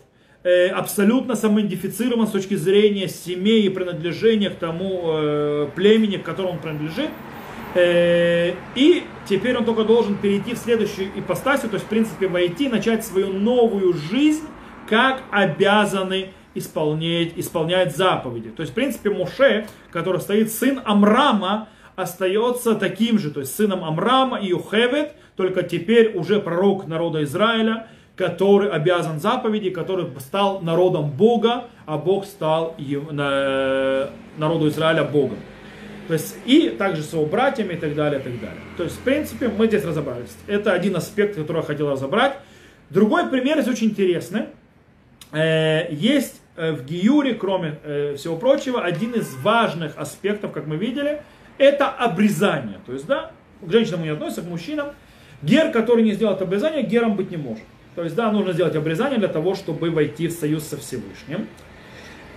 [0.43, 6.59] э, абсолютно самоидентифицирован с точки зрения семьи и принадлежения к тому племени, к которому он
[6.59, 7.09] принадлежит.
[7.73, 13.05] И теперь он только должен перейти в следующую ипостасию, то есть, в принципе, войти, начать
[13.05, 14.43] свою новую жизнь,
[14.89, 18.49] как обязанный исполняет, исполняет заповеди.
[18.49, 23.83] То есть, в принципе, Моше, который стоит сын Амрама, остается таким же, то есть сыном
[23.83, 31.09] Амрама и Юхевет, только теперь уже пророк народа Израиля, который обязан заповеди, который стал народом
[31.09, 35.37] Бога, а Бог стал народу Израиля Богом.
[36.07, 38.59] То есть и также с его братьями и так далее, и так далее.
[38.75, 40.35] То есть, в принципе, мы здесь разобрались.
[40.47, 42.33] Это один аспект, который я хотел разобрать.
[42.89, 44.47] Другой пример есть очень интересный.
[45.31, 50.75] Э, есть Э, в Гиюре, кроме э, всего прочего, один из важных аспектов, как мы
[50.77, 51.21] видели,
[51.57, 52.79] это обрезание.
[52.85, 54.89] То есть, да, к женщинам не относится, к мужчинам.
[55.41, 57.63] Гер, который не сделал обрезание, гером быть не может.
[57.95, 61.47] То есть, да, нужно сделать обрезание для того, чтобы войти в союз со Всевышним.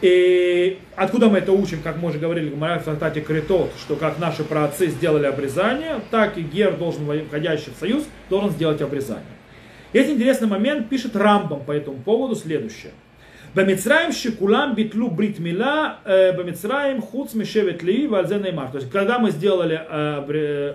[0.01, 4.45] И откуда мы это учим, как мы уже говорили в трактате Критот, что как наши
[4.45, 9.25] праотцы сделали обрезание, так и гер, должен, входящий в союз, должен сделать обрезание.
[9.93, 12.93] Есть интересный момент, пишет Рамбам по этому поводу следующее.
[13.55, 18.71] Бамицраем шикулам битлу брит мила, э, бамицраем хуц мишевет ли вальзе неймар.
[18.71, 19.75] То есть, когда мы сделали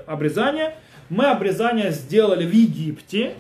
[0.08, 0.76] обрезание,
[1.10, 3.34] мы обрезание сделали в Египте,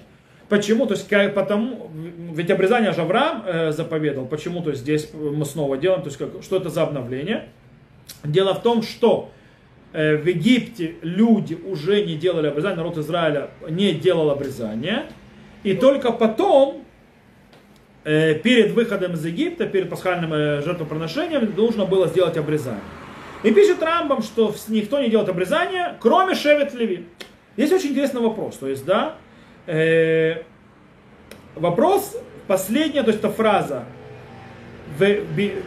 [0.49, 0.87] Почему?
[0.87, 1.91] То есть, потому,
[2.33, 4.25] ведь обрезание же Авраам э, заповедал.
[4.25, 4.63] Почему?
[4.63, 7.49] То есть, здесь мы снова делаем, то есть, как, что это за обновление?
[8.23, 9.29] Дело в том, что
[9.93, 15.03] э, в Египте люди уже не делали обрезание, народ Израиля не делал обрезание.
[15.63, 16.83] И только потом,
[18.43, 22.81] перед выходом из Египта, перед пасхальным э, жертвоприношением, нужно было сделать обрезание.
[23.43, 27.05] И пишет Рамбам, что никто не делает обрезание, кроме Шевет Леви.
[27.55, 28.57] Здесь очень интересный вопрос.
[28.57, 29.15] То есть, да,
[29.71, 30.41] Э,
[31.53, 32.17] вопрос,
[32.47, 33.83] последняя, то есть эта фраза,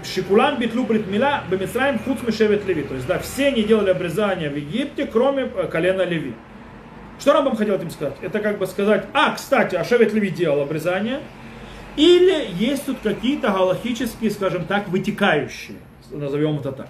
[0.02, 2.82] Шикулан битлу бритмила бемисраем хуц мешевет леви.
[2.82, 6.34] То есть, да, все не делали обрезания в Египте, кроме э, колена леви.
[7.20, 8.14] Что Рамбам хотел этим сказать?
[8.22, 11.20] Это как бы сказать, а, кстати, а Шевет Леви делал обрезание,
[11.96, 15.78] или есть тут какие-то галахические, скажем так, вытекающие,
[16.10, 16.88] назовем это так.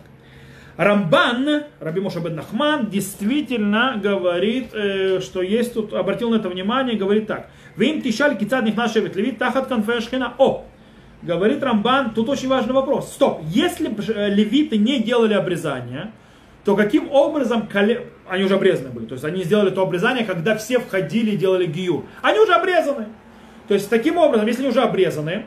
[0.77, 7.27] Рамбан, Раби Моша Нахман, действительно говорит, э, что есть тут, обратил на это внимание, говорит
[7.27, 7.51] так.
[7.77, 10.35] Вы им тишаль кицад них наши левит тахат конфешхина.
[10.39, 10.65] О,
[11.21, 13.13] говорит Рамбан, тут очень важный вопрос.
[13.13, 16.13] Стоп, если э, левиты не делали обрезания,
[16.65, 17.69] то каким образом,
[18.29, 21.67] они уже обрезаны были, то есть они сделали то обрезание, когда все входили и делали
[21.67, 22.05] гиюр.
[22.23, 23.09] Они уже обрезаны.
[23.69, 25.47] То есть таким образом, если они уже обрезаны,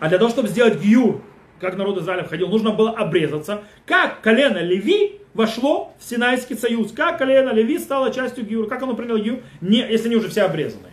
[0.00, 1.20] а для того, чтобы сделать гиюр,
[1.60, 3.62] как народ Израиля входил, нужно было обрезаться.
[3.86, 6.92] Как колено Леви вошло в Синайский союз?
[6.92, 8.68] Как колено Леви стало частью Гиура?
[8.68, 10.88] Как оно приняло Гиур, не, если они уже все обрезаны?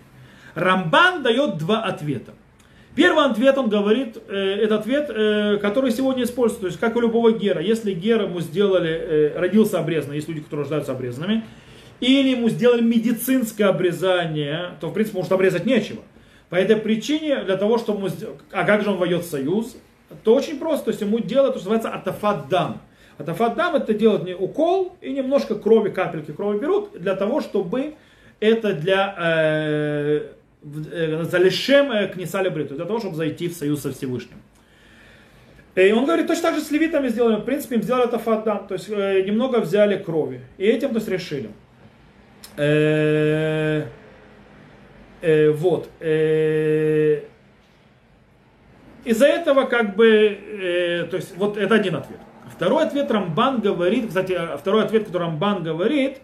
[0.56, 2.34] Рамбан дает два ответа.
[2.94, 7.00] Первый ответ, он говорит, э, это ответ, э, который сегодня используется, то есть как у
[7.00, 7.62] любого гера.
[7.62, 11.46] Если гера ему сделали, э, родился обрезанный, есть люди, которые рождаются обрезанными,
[12.02, 16.02] или ему сделали медицинское обрезание, то в принципе может обрезать нечего.
[16.52, 18.12] По этой причине, для того, чтобы...
[18.52, 19.76] А как же он войдет в союз?
[20.24, 20.86] то очень просто.
[20.86, 22.82] То есть ему делают, то, что называется атафаддам.
[23.18, 27.94] Атафаддам это делать не укол и немножко крови, капельки крови берут для того, чтобы
[28.42, 30.32] это для э,
[30.92, 34.38] э залишем э, книсали бриту, для того, чтобы зайти в союз со Всевышним.
[35.76, 37.38] И он говорит, точно так же с левитами сделали.
[37.38, 40.42] В принципе, им сделали это фаддам, то есть э, немного взяли крови.
[40.58, 41.50] И этим то есть решили.
[42.58, 43.31] Э,
[45.22, 45.90] э, вот.
[46.00, 47.22] Э,
[49.04, 52.20] из-за этого как бы, э, то есть вот это один ответ.
[52.54, 56.20] Второй ответ Рамбан говорит, кстати, второй ответ, который Рамбан говорит,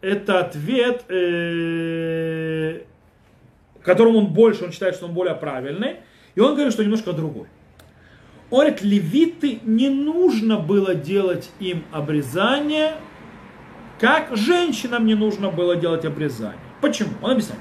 [0.00, 2.82] это ответ, э,
[3.82, 5.96] которому он больше, он считает, что он более правильный.
[6.34, 7.46] И он говорит, что немножко другой.
[8.50, 12.94] Он говорит, левиты не нужно было делать им обрезание,
[13.98, 16.58] как женщинам не нужно было делать обрезание.
[16.80, 17.10] Почему?
[17.22, 17.60] Он объясняет.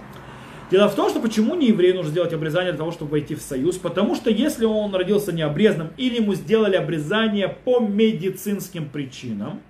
[0.72, 3.42] Дело в том, что почему не еврею нужно сделать обрезание для того, чтобы войти в
[3.42, 3.76] союз?
[3.76, 9.62] Потому что если он родился необрезанным или ему сделали обрезание по медицинским причинам,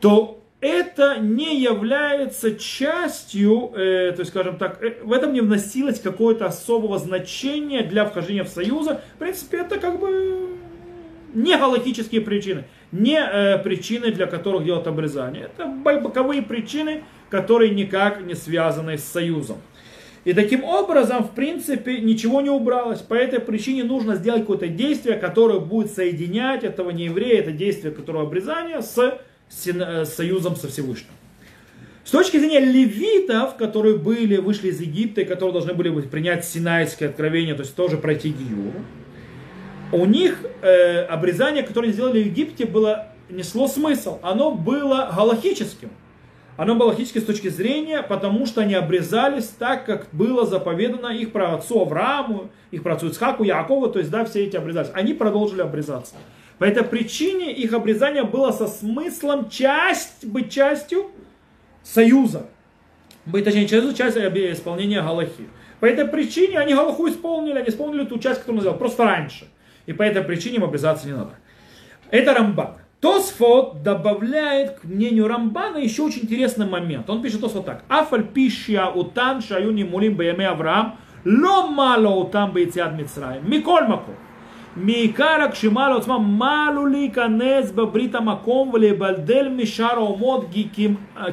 [0.00, 6.00] то это не является частью, э, то есть, скажем так, э, в этом не вносилось
[6.00, 9.02] какое-то особого значения для вхождения в союза.
[9.16, 10.56] В принципе, это как бы
[11.34, 15.50] не галактические причины, не э, причины, для которых делают обрезание.
[15.54, 19.58] Это боковые причины, которые никак не связаны с союзом.
[20.24, 23.00] И таким образом, в принципе, ничего не убралось.
[23.00, 28.24] По этой причине нужно сделать какое-то действие, которое будет соединять этого нееврея, это действие, которое
[28.24, 31.12] обрезание, с, с э, союзом со Всевышним.
[32.04, 37.08] С точки зрения левитов, которые были, вышли из Египта и которые должны были принять Синайское
[37.08, 38.74] откровение, то есть тоже пройти Гиюр,
[39.92, 44.18] у них э, обрезание, которое они сделали в Египте, было, несло смысл.
[44.22, 45.90] Оно было галахическим
[46.56, 51.32] оно было логически с точки зрения, потому что они обрезались так, как было заповедано их
[51.32, 54.90] про отцу Аврааму, их про отцу Ицхаку, Якову, то есть, да, все эти обрезались.
[54.94, 56.14] Они продолжили обрезаться.
[56.58, 61.10] По этой причине их обрезание было со смыслом часть, быть частью
[61.82, 62.46] союза.
[63.24, 65.48] Быть, точнее, частью часть исполнения Галахи.
[65.80, 69.48] По этой причине они Галаху исполнили, они исполнили ту часть, которую он сделал, просто раньше.
[69.86, 71.30] И по этой причине им обрезаться не надо.
[72.10, 72.76] Это Рамбан.
[72.99, 77.09] Тосфот добавляет к мнению Рамбана еще очень интересный момент.
[77.09, 77.83] Он пишет Тосфот так.
[77.87, 83.49] Афаль пища утан шаюни мулим баяме Авраам, ло мало утам бейциад Мицраем.
[83.49, 84.11] Миколь маку.
[84.75, 90.45] מעיקר הגשימה לעוצמה, מה עלול להיכנס בברית המקום ולהיבדל משאר האומות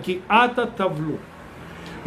[0.03, 1.16] כמעט הטבלו.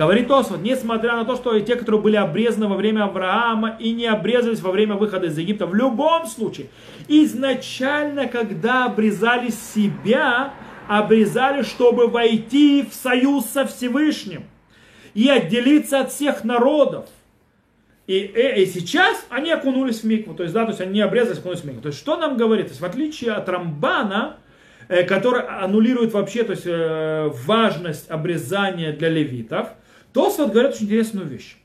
[0.01, 4.07] Говорит Освод, несмотря на то, что те, которые были обрезаны во время Авраама и не
[4.07, 6.69] обрезались во время выхода из Египта, в любом случае,
[7.07, 10.55] изначально, когда обрезали себя,
[10.89, 14.45] обрезали, чтобы войти в союз со Всевышним
[15.13, 17.05] и отделиться от всех народов.
[18.07, 21.41] И, и, и сейчас они окунулись в микву, то есть, да, то есть они обрезались,
[21.41, 21.83] окунулись в микву.
[21.83, 22.69] То есть, что нам говорит?
[22.69, 24.39] То есть, в отличие от Рамбана,
[24.89, 29.75] э, который аннулирует вообще то есть, э, важность обрезания для левитов,
[30.13, 31.57] Тосфот говорят очень интересную вещь.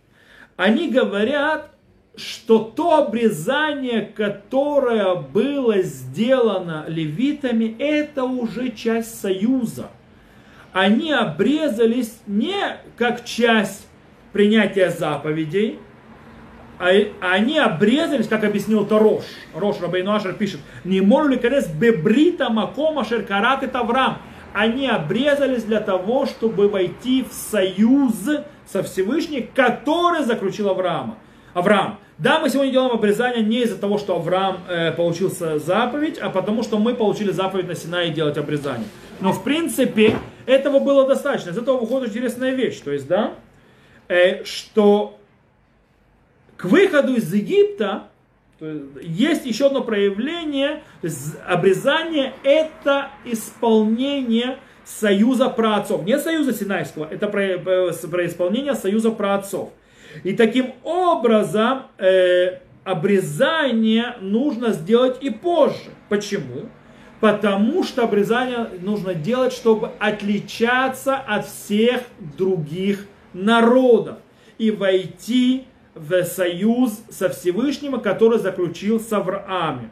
[0.56, 1.72] Они говорят,
[2.16, 9.90] что то обрезание, которое было сделано левитами, это уже часть союза.
[10.72, 13.88] Они обрезались не как часть
[14.32, 15.80] принятия заповедей,
[16.78, 16.90] а
[17.22, 19.24] они обрезались, как объяснил Тарош.
[19.54, 24.22] Рош Рабейну Ашер пишет, не молю ли бебрита макома шеркарат и таврам.
[24.56, 28.14] Они обрезались для того, чтобы войти в союз
[28.66, 31.18] со Всевышним, который заключил Авраама.
[31.54, 32.00] Авраам.
[32.18, 36.64] Да, мы сегодня делаем обрезание не из-за того, что Авраам э, получил заповедь, а потому
[36.64, 38.88] что мы получили заповедь на Синае делать обрезание.
[39.20, 41.50] Но в принципе этого было достаточно.
[41.50, 42.80] Из этого выходит интересная вещь.
[42.80, 43.34] То есть, да,
[44.08, 45.20] э, что
[46.56, 48.08] к выходу из Египта
[49.02, 50.84] есть еще одно проявление,
[51.48, 56.04] обрезание это исполнение союза праотцов.
[56.04, 59.72] Не союза Синайского, это про, э, про исполнение союза праотцов.
[60.24, 65.92] И таким образом э, обрезание нужно сделать и позже.
[66.08, 66.70] Почему?
[67.20, 72.02] Потому что обрезание нужно делать, чтобы отличаться от всех
[72.38, 74.18] других народов
[74.58, 75.66] и войти
[75.96, 79.92] в союз со Всевышним, который заключил с Авраамом.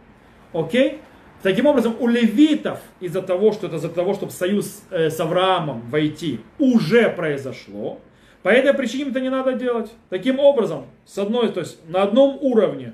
[0.54, 1.00] Окей?
[1.42, 5.82] Таким образом, у левитов из-за того, что это из-за того, чтобы союз э, с Авраамом
[5.90, 8.00] войти, уже произошло.
[8.44, 9.92] По этой причине это не надо делать.
[10.10, 12.94] Таким образом, с одной, то есть на одном уровне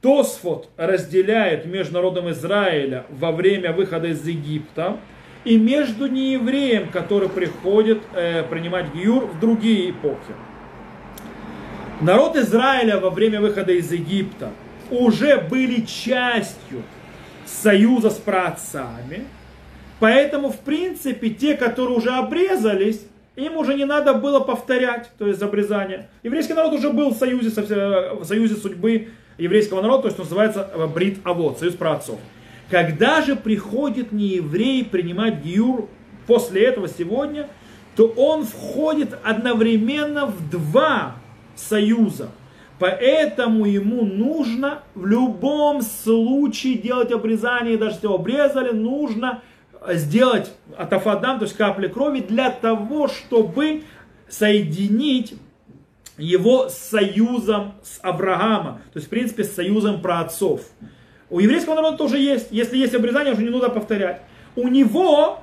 [0.00, 4.98] Тосфот разделяет между народом Израиля во время выхода из Египта
[5.44, 10.34] и между неевреем, который приходит э, принимать гиюр в другие эпохи.
[12.00, 14.50] Народ Израиля во время выхода из Египта
[14.90, 16.82] уже были частью
[17.46, 19.24] союза с праотцами,
[20.00, 25.40] поэтому, в принципе, те, которые уже обрезались, им уже не надо было повторять, то есть
[25.40, 26.08] обрезание.
[26.24, 30.86] Еврейский народ уже был в союзе, в союзе судьбы еврейского народа, то есть называется э,
[30.86, 32.18] Брит Авод, союз праотцов.
[32.70, 35.88] Когда же приходит нееврей принимать гиюр
[36.26, 37.48] после этого сегодня,
[37.94, 41.16] то он входит одновременно в два
[41.56, 42.30] союза.
[42.78, 49.42] Поэтому ему нужно в любом случае делать обрезание, даже если обрезали, нужно
[49.90, 53.84] сделать атафадам, то есть капли крови, для того, чтобы
[54.28, 55.34] соединить
[56.16, 60.62] его с союзом с Авраама, то есть, в принципе, с союзом праотцов.
[61.30, 62.48] У еврейского народа тоже есть.
[62.50, 64.20] Если есть обрезание, уже не нужно повторять.
[64.56, 65.40] У него,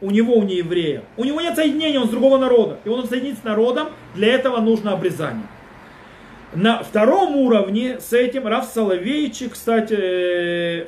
[0.00, 2.78] у него, у нееврея, у него нет соединения, он с другого народа.
[2.84, 5.46] И он соединить с народом, для этого нужно обрезание.
[6.54, 10.86] На втором уровне с этим Раф Соловейчик, кстати,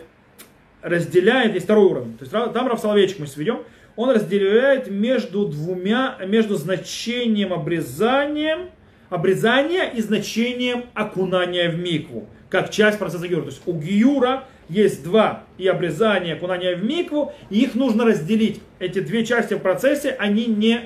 [0.82, 3.60] разделяет, есть второй уровень, то есть там Рав Соловейчик мы сведем,
[3.94, 8.70] он разделяет между двумя, между значением обрезанием,
[9.10, 13.42] обрезания и значением окунания в микву, как часть процесса гиюра.
[13.42, 18.61] То есть у гиюра есть два, и обрезание, окунание в микву, и их нужно разделить.
[18.79, 20.81] Эти две части в процессе, они не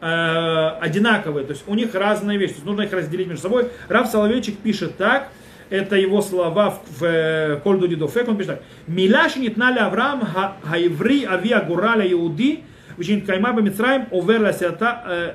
[0.00, 3.68] э, одинаковые, то есть у них разные вещи, то есть нужно их разделить между собой.
[3.88, 5.28] Рав Соловейчик пишет так,
[5.70, 8.62] это его слова в, в Кольду Дидофек, он пишет так.
[8.88, 10.18] Мила שנתנה לאברהם
[10.64, 12.56] העברי אבי הגורל היהודי
[12.98, 14.38] ושנתקיימה במצרים עובר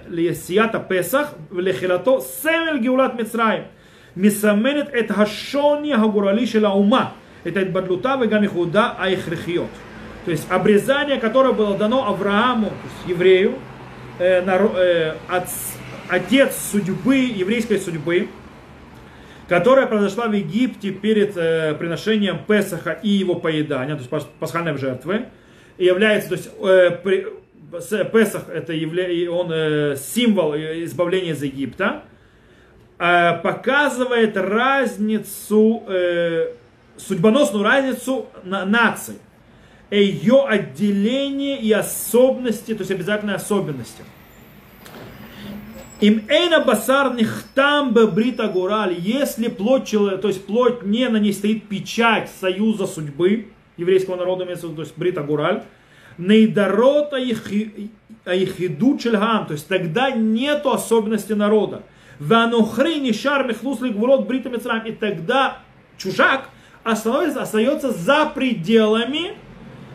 [0.08, 3.62] ליציאת הפסח ולחילתו סמל גאולת מצרים.
[4.18, 7.10] מסמנת את השוני הגורלי של האומה,
[7.45, 9.71] это Бадлута Вегамихуда Айхрихиот.
[10.25, 13.55] То есть обрезание, которое было дано Аврааму, то есть еврею,
[14.19, 15.49] э, наро, э, от,
[16.09, 18.29] отец судьбы, еврейской судьбы,
[19.49, 25.27] которая произошла в Египте перед э, приношением Песаха и его поедания, то есть пасхальной жертвы,
[25.77, 27.27] является, то есть э, при,
[28.13, 32.03] Песах это явля, он э, символ э, избавления из Египта,
[32.99, 36.53] э, показывает разницу э,
[37.07, 39.19] судьбоносную разницу на, наций,
[39.91, 44.03] ее отделение и особенности, то есть обязательные особенности.
[46.01, 51.69] Им эйна басар нихтам брита гураль, если плоть, то есть плоть не на ней стоит
[51.69, 55.63] печать союза судьбы еврейского народа, то есть брита гураль,
[56.19, 61.83] нейдарота ихиду чельгам, то есть тогда нету особенности народа.
[62.19, 65.59] Ванухри нишар михлус гвурот брита мицраем, и тогда
[65.99, 66.49] чужак
[66.85, 69.33] остается, за пределами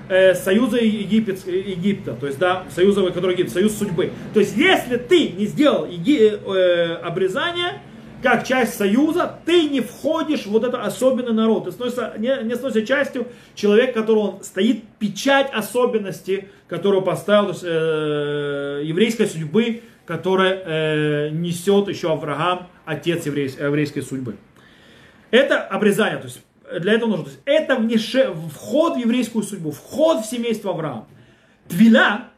[0.09, 4.11] э, союза Египет, Египта, то есть, да, союза, который Египет, союз судьбы.
[4.33, 7.81] То есть, если ты не сделал еги, э, обрезание,
[8.21, 11.65] как часть союза, ты не входишь в вот это особенный народ.
[11.65, 18.81] Ты становишься, не, не становишься частью человека, которого стоит печать особенности, которую поставил есть, э,
[18.85, 24.37] еврейской судьбы, которая э, несет еще Авраам, отец еврейской, еврейской судьбы.
[25.29, 26.41] Это обрезание, то есть
[26.80, 27.24] для этого нужно.
[27.24, 31.06] То есть это внеше, вход в еврейскую судьбу, вход в семейство Авраама.
[31.68, 32.28] Твила,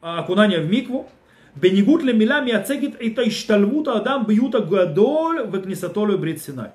[0.00, 1.08] окунание в микву,
[1.56, 6.68] בניגוד למילה מייצגת את השתלבות האדם ביות הגדול וכניסתו לברית סיני.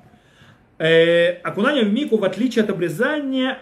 [1.43, 3.59] Окунание в мику, в отличие от обрезания,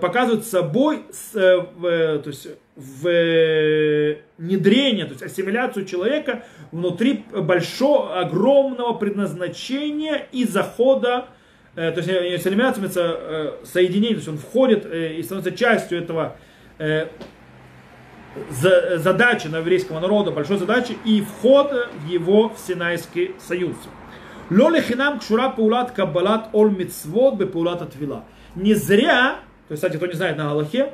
[0.00, 2.48] показывает собой то есть,
[4.36, 6.42] внедрение, то есть ассимиляцию человека
[6.72, 11.26] внутри большого, огромного предназначения и захода
[11.79, 16.35] Э, то есть ассимиляция э, э, соединение, то есть он входит и становится частью этого
[18.51, 23.75] задачи на еврейского народа, большой задачи, и вход в его в Синайский союз.
[24.49, 28.25] Лоли хинам кшура паулат каббалат ол мицвод бе паулат отвила.
[28.55, 30.93] Не зря, то есть, кстати, кто не знает на Галахе,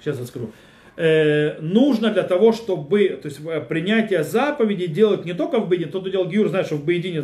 [0.00, 0.50] сейчас я скажу,
[0.96, 5.90] э, нужно для того, чтобы то есть, э, принятие заповедей делать не только в Бейдине,
[5.90, 7.22] тот, кто делал Гиюр, знает, что в Бейдине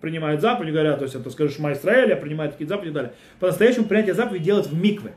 [0.00, 3.12] принимают заповеди, говорят, то есть это скажешь Ма Исраэля, принимают такие заповеди и далее.
[3.40, 5.12] По-настоящему принятие заповедей делать в микве.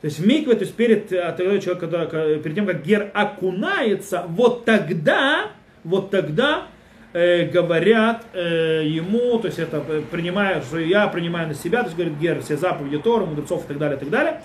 [0.00, 4.24] То есть в микве, то есть перед, э, человек, когда, перед тем, как гер окунается,
[4.28, 5.50] вот тогда,
[5.84, 6.68] вот тогда
[7.12, 11.96] э, говорят э, ему, то есть это принимаю, что я принимаю на себя, то есть
[11.96, 14.40] говорит гер, все заповеди Тора, мудрецов и так далее, и так далее.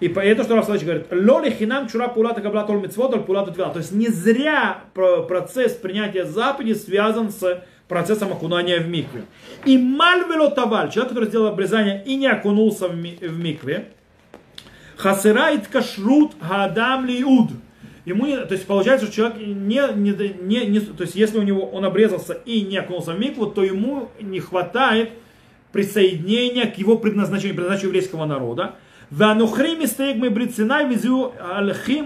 [0.00, 3.70] И это, что Раф говорит, лоли хинам чура пулата кабла толь митцвот, пулата твила.
[3.70, 9.24] То есть не зря процесс принятия заповеди связан с процессом окунания в микве.
[9.66, 13.88] И мальвело таваль, человек, который сделал обрезание и не окунулся в микве,
[14.96, 17.50] хасирает кашрут гадам лиуд.
[18.06, 21.66] Ему, то есть получается, что человек не, не, не, не, то есть если у него
[21.66, 25.10] он обрезался и не окунулся в микву, то ему не хватает
[25.70, 28.76] присоединения к его предназначению, предназначению еврейского народа.
[29.10, 32.00] Ванухри мистейк мы брицинай визю алахи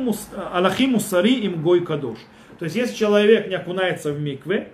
[0.87, 2.19] мусари им гой кадош.
[2.59, 4.69] То есть, если человек не окунается в микве,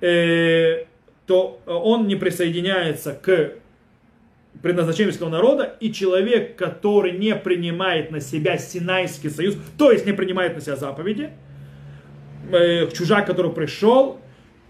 [0.00, 0.84] э,
[1.26, 3.54] то он не присоединяется к
[4.62, 10.12] предназначению еврейского народа, и человек, который не принимает на себя Синайский союз, то есть не
[10.12, 11.30] принимает на себя заповеди,
[12.52, 14.20] э, чужак, который пришел,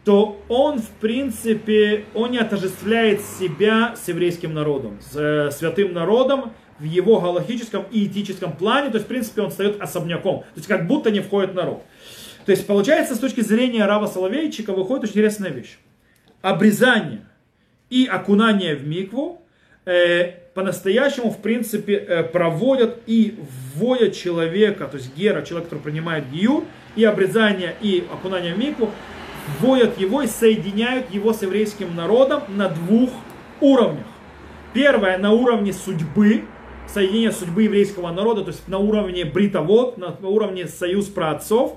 [0.05, 6.53] то он, в принципе, он не отождествляет себя с еврейским народом, с э, святым народом,
[6.79, 10.67] в его галактическом и этическом плане, то есть, в принципе, он встает особняком, то есть,
[10.67, 11.83] как будто не входит в народ.
[12.47, 15.79] То есть, получается, с точки зрения Рава Соловейчика выходит очень интересная вещь.
[16.43, 17.27] Обрезание
[17.89, 19.41] и окунание в микву
[19.87, 23.39] э, по-настоящему, в принципе, э, проводят и
[23.75, 26.65] вводят человека, то есть гера, человек, который принимает гию,
[26.97, 28.91] и обрезание, и окунание в микву,
[29.59, 33.11] вводят его и соединяют его с еврейским народом на двух
[33.61, 34.07] уровнях.
[34.73, 36.45] Первое на уровне судьбы,
[36.93, 41.77] соединение судьбы еврейского народа, то есть на уровне бритовод, на уровне союз праотцов,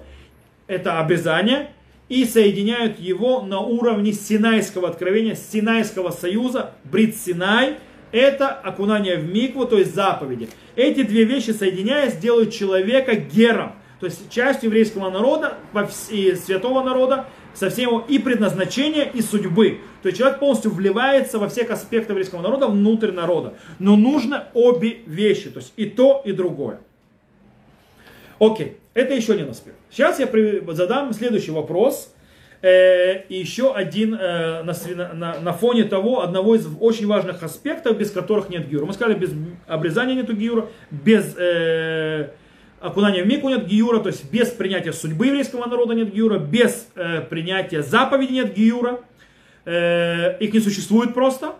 [0.67, 1.71] это обрезание,
[2.09, 7.77] и соединяют его на уровне Синайского откровения, Синайского союза, Брит Синай,
[8.11, 10.49] это окунание в микву, то есть заповеди.
[10.75, 17.25] Эти две вещи, соединяясь, делают человека гером, то есть частью еврейского народа святого народа,
[17.57, 19.79] со всем его и предназначения, и судьбы.
[20.03, 23.55] То есть человек полностью вливается во всех аспектах еврейского народа внутрь народа.
[23.79, 26.79] Но нужно обе вещи, то есть и то, и другое.
[28.39, 29.77] Окей, это еще один аспект.
[29.89, 30.29] Сейчас я
[30.73, 32.13] задам следующий вопрос.
[32.61, 34.73] Э, и еще один э, на,
[35.13, 38.85] на, на фоне того, одного из очень важных аспектов, без которых нет гиура.
[38.85, 39.31] Мы сказали, без
[39.67, 42.29] обрезания нету гиура, без э,
[42.79, 46.89] окунания в мику нет гиюра, то есть без принятия судьбы еврейского народа нет гиюра, без
[46.95, 49.01] э, принятия заповеди нет гиюра,
[49.65, 51.55] э, их не существует просто,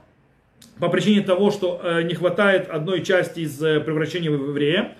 [0.79, 4.95] по причине того, что э, не хватает одной части из э, превращения в еврея.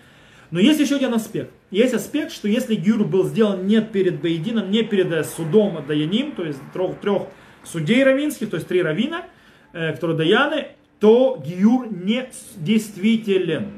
[0.49, 1.51] Но есть еще один аспект.
[1.71, 6.31] Есть аспект, что если гиюр был сделан не перед Бейдином, не перед э, судом Даяним,
[6.31, 7.23] то есть трех, трех
[7.63, 9.25] судей равинских, то есть три равина,
[9.73, 10.67] э, которые Даяны,
[10.99, 13.76] то гиюр не действителен.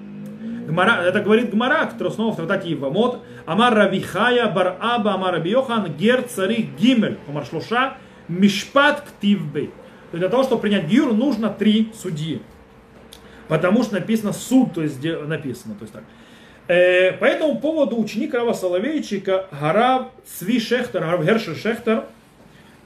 [0.69, 3.21] Гмара, это говорит Гмара, который снова в трактате Ивамот.
[3.45, 7.17] Амар Равихая бар Аба Амар Рабиохан гер цари гимель.
[7.27, 7.97] Амар шлуша
[8.27, 9.71] мишпат ктивбей.
[10.11, 12.41] Для того, чтобы принять гиюр, нужно три судьи.
[13.47, 15.75] Потому что написано суд, то есть написано.
[15.75, 16.03] То есть так.
[16.67, 22.05] Э, по этому поводу ученик Рава Соловейчика Гарав Цви Шехтер, Гарав Гершер Шехтер,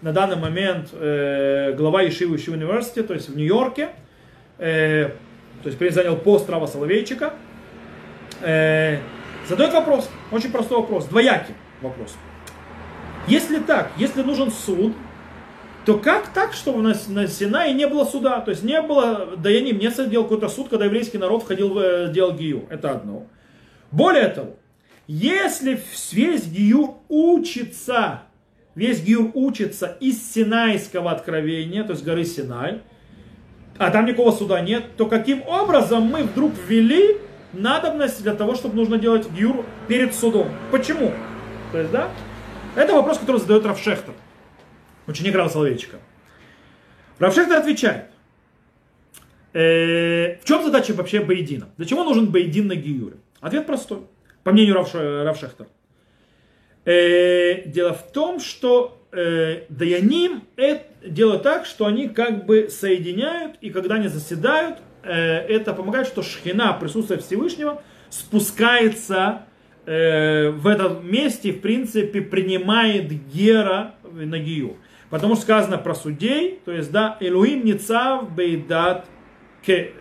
[0.01, 3.89] на данный момент э, глава Ишивы Ишивы университета, то есть в Нью-Йорке,
[4.57, 5.09] э,
[5.63, 7.34] то есть занял пост Рава Соловейчика,
[8.43, 8.99] э,
[9.47, 12.15] задает вопрос, очень простой вопрос, двоякий вопрос.
[13.27, 14.93] Если так, если нужен суд,
[15.85, 18.39] то как так, чтобы на, на Синае не было суда?
[18.41, 22.11] То есть не было Даяним, не делал какой-то суд, когда еврейский народ входил в э,
[22.11, 22.65] делал Гию.
[22.69, 23.27] Это одно.
[23.91, 24.55] Более того,
[25.07, 25.79] если
[26.11, 28.21] весь Гиюр учится,
[28.75, 32.81] весь Гиюр учится из Синайского откровения, то есть горы Синай,
[33.77, 37.17] а там никакого суда нет, то каким образом мы вдруг ввели
[37.54, 40.49] надобность для того, чтобы нужно делать Гиюр перед судом?
[40.72, 41.12] Почему?
[41.72, 42.10] То есть, да,
[42.76, 44.14] это вопрос, который задает Равшехтер
[45.08, 45.97] ученик Рава Соловейчика.
[47.20, 48.06] Равшехтер отвечает,
[49.54, 51.70] э, в чем задача вообще Бейдина?
[51.78, 53.18] Для чего нужен Бейдин на Гиюре?
[53.39, 54.01] Ответ простой,
[54.43, 55.70] по мнению Рав, Равшехтера.
[56.86, 63.58] Э, дело в том, что э, Даяним это делают так, что они как бы соединяют,
[63.62, 67.82] и когда они заседают, это помогает, что шхина, присутствие Всевышнего,
[68.14, 69.43] спускается
[69.86, 74.78] э, в этом месте, в принципе, принимает Гера на Гию.
[75.10, 79.06] Потому что сказано про судей, то есть, да, Элуим Ницав Бейдат
[79.64, 79.93] Кель,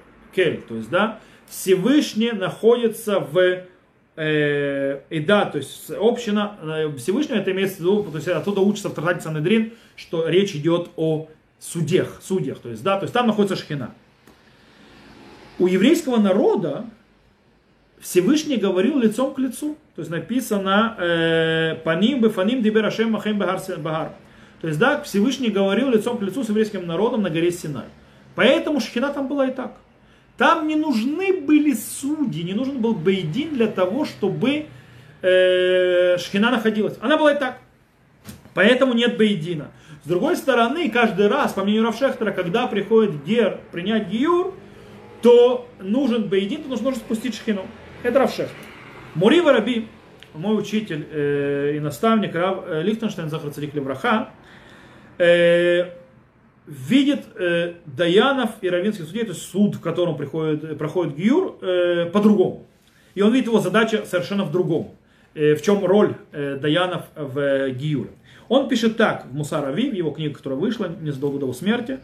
[0.68, 3.64] то есть, да, Всевышний находится в
[4.16, 8.60] э, и да, то есть община э, Всевышнего, это имеется в виду, то есть оттуда
[8.60, 11.28] учится в Тратате Санедрин, что речь идет о
[11.58, 13.94] судьях, судьях, то есть, да, то есть там находится шхина.
[15.58, 16.86] У еврейского народа
[18.00, 24.12] Всевышний говорил лицом к лицу, то есть написано э, «Паним бефаним диберашем махем багар».
[24.60, 27.84] То есть, да, Всевышний говорил лицом к лицу с еврейским народом на горе Синай.
[28.34, 29.76] Поэтому Шхина там была и так.
[30.38, 34.66] Там не нужны были судьи, не нужен был Бейдин для того, чтобы
[35.20, 36.96] э, Шхина находилась.
[37.00, 37.58] Она была и так.
[38.54, 39.70] Поэтому нет Бейдина.
[40.04, 44.54] С другой стороны, каждый раз, по мнению Равшехтера, когда приходит Гер принять Гиюр,
[45.22, 47.66] то нужен Бейдин, то нужно спустить Шхину.
[48.02, 48.56] Это Равшехтер.
[49.14, 49.88] Мури Раби,
[50.34, 54.30] мой учитель э, и наставник Рав э, Лихтенштейн Захар Царик Левраха,
[55.18, 55.90] э,
[56.66, 62.06] видит э, Даянов и Равинских судей, то есть суд, в котором приходит, проходит Гиюр, э,
[62.06, 62.66] по-другому.
[63.14, 64.96] И он видит его задача совершенно в другом.
[65.34, 68.10] Э, в чем роль э, Даянов в э, Гиюре.
[68.48, 72.00] Он пишет так в Мусарави, в его книге, которая вышла незадолго до его смерти.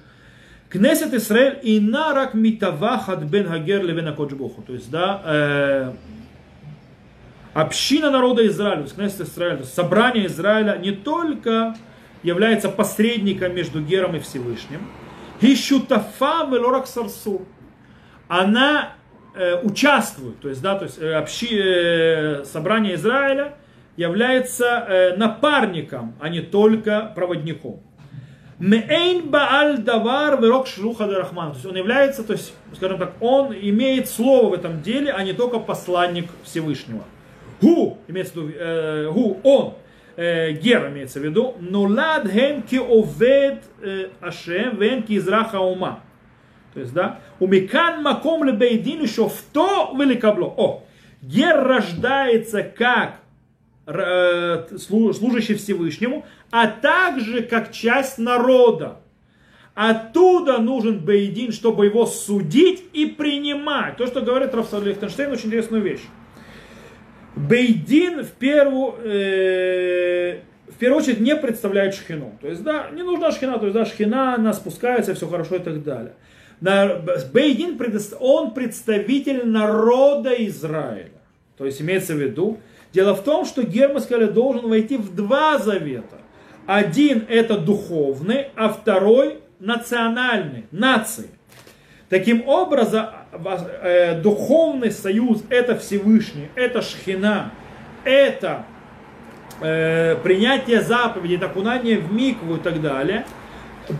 [0.70, 4.62] Кнесет Исраэль и нарак митавахат бен Хагер левена Коджбуху.
[4.62, 5.92] То есть, да, э,
[7.54, 11.74] община народа Израиля, Кнесет Израиля, собрание Израиля не только
[12.22, 14.86] является посредником между Гером и Всевышним.
[15.40, 17.46] Хищутафа велорак сарсу.
[18.26, 18.92] Она
[19.34, 23.54] э, участвует, то есть, да, то есть э, общи, э, собрание Израиля
[23.96, 27.80] является э, напарником, а не только проводником.
[28.58, 31.50] Мейн бааль давар верок шлуха рахман.
[31.50, 35.22] То есть он является, то есть, скажем так, он имеет слово в этом деле, а
[35.22, 37.04] не только посланник Всевышнего.
[37.60, 39.74] Гу, имеется в виду, э, гу, он,
[40.16, 46.00] э, гер имеется в виду, нулад хем ки овед э, ашем вен ки израха ума.
[46.74, 50.46] То есть, да, умикан маком лебейдин шофто великабло.
[50.56, 50.82] О,
[51.22, 53.20] гер рождается как
[53.86, 59.00] э, служащий Всевышнему, а также как часть народа.
[59.74, 63.96] Оттуда нужен Бейдин, чтобы его судить и принимать.
[63.96, 66.02] То, что говорит Рафсал Лихтенштейн, очень интересную вещь.
[67.36, 72.36] Бейдин в первую, э, в первую очередь не представляет шхину.
[72.40, 75.60] То есть, да, не нужна шхина, то есть, да, шхина, она спускается, все хорошо и
[75.60, 76.14] так далее.
[76.60, 77.78] Бейдин,
[78.18, 81.12] он представитель народа Израиля.
[81.56, 82.58] То есть, имеется в виду,
[82.92, 83.62] дело в том, что
[84.00, 86.18] сказали, должен войти в два завета.
[86.68, 91.30] Один это духовный, а второй национальный, нации.
[92.10, 97.52] Таким образом, э, духовный союз это Всевышний, это Шхина,
[98.04, 98.66] это
[99.62, 103.24] э, принятие заповедей, окунание в микву и так далее.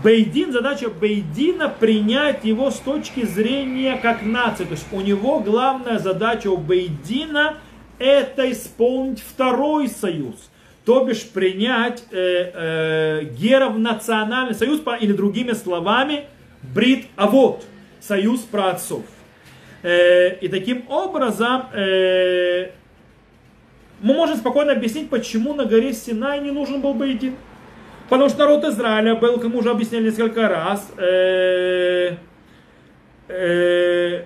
[0.04, 4.64] Бейдин, задача Бейдина принять его с точки зрения как нации.
[4.64, 7.54] То есть у него главная задача у Бейдина
[7.98, 10.50] это исполнить второй союз.
[10.88, 16.24] То бишь принять э, э, геров национальный союз, или другими словами,
[16.62, 17.62] брит авод
[18.00, 19.04] союз праотцов.
[19.82, 22.70] Э, и таким образом э,
[24.00, 27.36] мы можем спокойно объяснить, почему на горе Синай не нужен был Бейдин.
[28.08, 32.16] Потому что народ Израиля был, мы уже объясняли несколько раз, э,
[33.28, 34.24] э,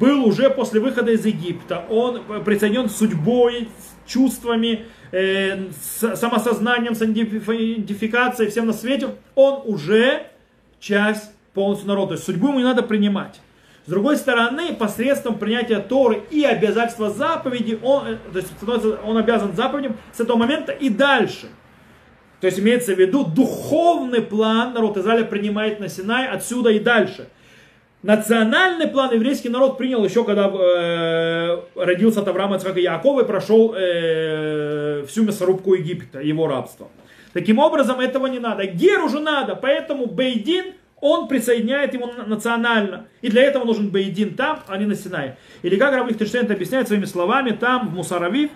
[0.00, 1.84] был уже после выхода из Египта.
[1.88, 3.68] Он присоединен судьбой,
[4.06, 9.10] чувствами, э, с самосознанием, с идентификацией, всем на свете.
[9.34, 10.26] Он уже
[10.80, 12.08] часть полностью народа.
[12.08, 13.40] То есть судьбу ему не надо принимать.
[13.86, 18.50] С другой стороны, посредством принятия Торы и обязательства заповеди, он, э, то есть
[19.04, 21.48] он обязан заповедям с этого момента и дальше.
[22.40, 27.28] То есть имеется в виду духовный план народ Израиля принимает на Синай отсюда и дальше.
[28.04, 33.26] Национальный план еврейский народ принял еще, когда э, родился от Авраама, Ицхака и Якова и
[33.26, 36.88] прошел э, всю мясорубку Египта, его рабство.
[37.32, 38.66] Таким образом, этого не надо.
[38.66, 43.06] Геру же надо, поэтому Бейдин, он присоединяет ему национально.
[43.22, 45.38] И для этого нужен Бейдин там, а не на Синае.
[45.62, 48.50] Или как Рав Лихтенштейн объясняет своими словами, там, в Мусаравив,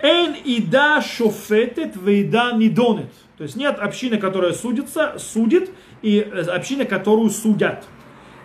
[0.00, 3.12] Эйн ида шофетет вейда нидонет.
[3.36, 5.68] То есть нет общины, которая судится, судит,
[6.00, 7.84] и э, общины, которую судят.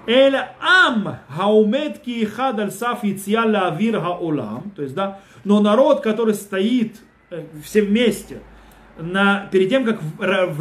[0.08, 4.72] Эля ам хаумет ки аль саф авир хаолам.
[4.76, 6.98] То есть, да, но народ, который стоит
[7.30, 8.40] э, все вместе,
[8.98, 10.00] на, перед тем, как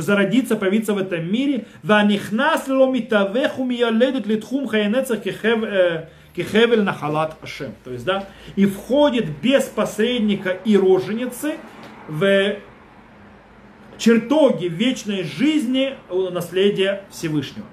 [0.00, 7.74] зародиться, появиться в этом мире, ванихнас ломитавеху мияледет литхум хаянецах кихевель нахалат ашем.
[7.84, 8.26] То есть, да,
[8.56, 11.56] и входит без посредника и роженицы
[12.08, 12.56] в
[13.98, 17.66] чертоги вечной жизни наследия Всевышнего.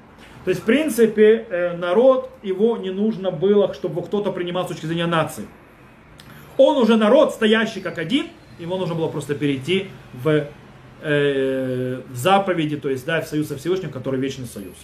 [0.48, 4.86] То есть, в принципе, э, народ, его не нужно было, чтобы кто-то принимал с точки
[4.86, 5.46] зрения нации.
[6.56, 8.28] Он уже народ, стоящий как один,
[8.58, 10.48] ему нужно было просто перейти в,
[11.02, 14.76] э, в заповеди, то есть да, в союз со Всевышним, который вечный союз.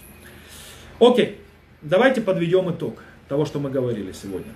[1.00, 1.38] Окей,
[1.80, 4.52] давайте подведем итог того, что мы говорили сегодня.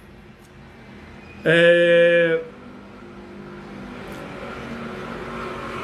[1.42, 2.42] Э,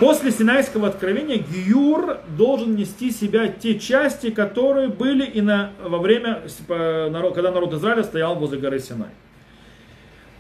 [0.01, 6.43] После Синайского откровения Гиюр должен нести себя те части, которые были и на, во время,
[6.67, 9.11] когда народ Израиля стоял возле горы Синай.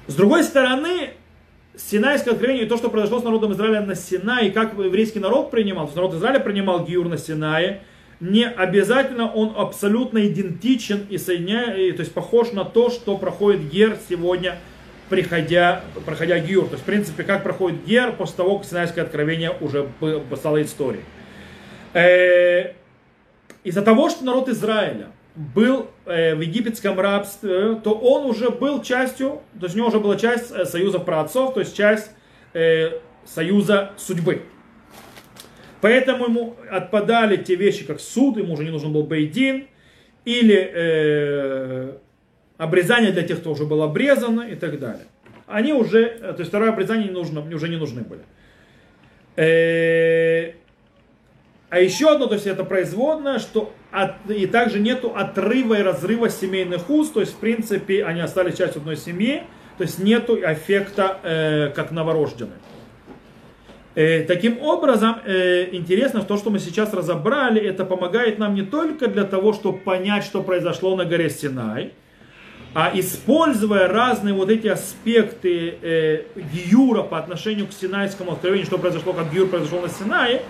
[0.09, 1.11] С другой стороны,
[1.77, 5.53] Синайское откровение и то, что произошло с народом Израиля на Синае, и как еврейский народ
[5.53, 7.83] принимал, то есть народ Израиля принимал Гиюр на Синае,
[8.19, 13.99] не обязательно он абсолютно идентичен и соединяет, то есть похож на то, что проходит Гер
[14.09, 14.59] сегодня–
[15.09, 16.67] приходя, проходя Гиюр.
[16.67, 19.89] То есть, в принципе, как проходит Гер после того, как Синайское откровение уже
[20.37, 21.05] стало историей.
[21.95, 22.73] Э,
[23.63, 29.43] из-за того, что народ Израиля был э, в египетском рабстве, то он уже был частью,
[29.59, 32.11] то есть у него уже была часть э, союза праотцов, то есть часть
[33.25, 34.43] союза судьбы.
[35.81, 39.67] Поэтому ему отпадали те вещи, как суд, ему уже не нужен был бейдин,
[40.25, 40.55] или
[42.65, 45.07] обрезание для тех, кто уже был обрезан и так далее.
[45.47, 48.23] Они уже, то есть второе обрезание не нужно, уже не нужны были.
[49.37, 50.55] Э,
[51.71, 56.29] а еще одно, то есть это производное, что от, и также нету отрыва и разрыва
[56.29, 59.43] семейных уз, то есть в принципе они остались частью одной семьи,
[59.77, 62.59] то есть нету эффекта э, как новорожденные.
[63.97, 69.09] Э, таким образом, э, интересно, то, что мы сейчас разобрали, это помогает нам не только
[69.09, 71.93] для того, чтобы понять, что произошло на горе Синай,
[72.75, 79.13] а используя разные вот эти аспекты э, Гиюра по отношению к Синайскому откровению, что произошло,
[79.13, 80.43] как Гиюр произошел на Синае,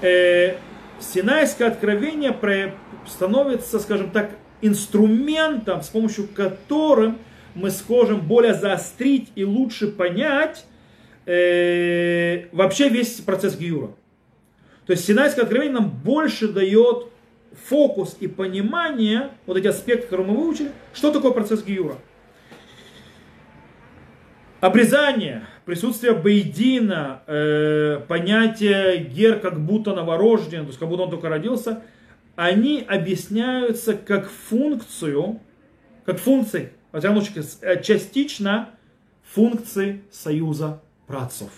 [0.00, 0.54] э,
[1.00, 2.36] Синайское откровение
[3.06, 4.30] становится, скажем так,
[4.62, 7.18] инструментом, с помощью которым
[7.56, 10.64] мы сможем более заострить и лучше понять
[11.26, 13.90] э, вообще весь процесс Гиюра.
[14.86, 17.09] То есть Синайское откровение нам больше дает
[17.66, 21.96] фокус и понимание, вот эти аспекты, которые мы выучили, что такое процесс Гиюра.
[24.60, 31.30] Обрезание, присутствие Бейдина, э, понятие гер как будто новорожден, то есть как будто он только
[31.30, 31.82] родился,
[32.36, 35.40] они объясняются как функцию,
[36.04, 37.22] как функции, во всяком
[37.82, 38.70] частично
[39.22, 41.50] функции союза працов.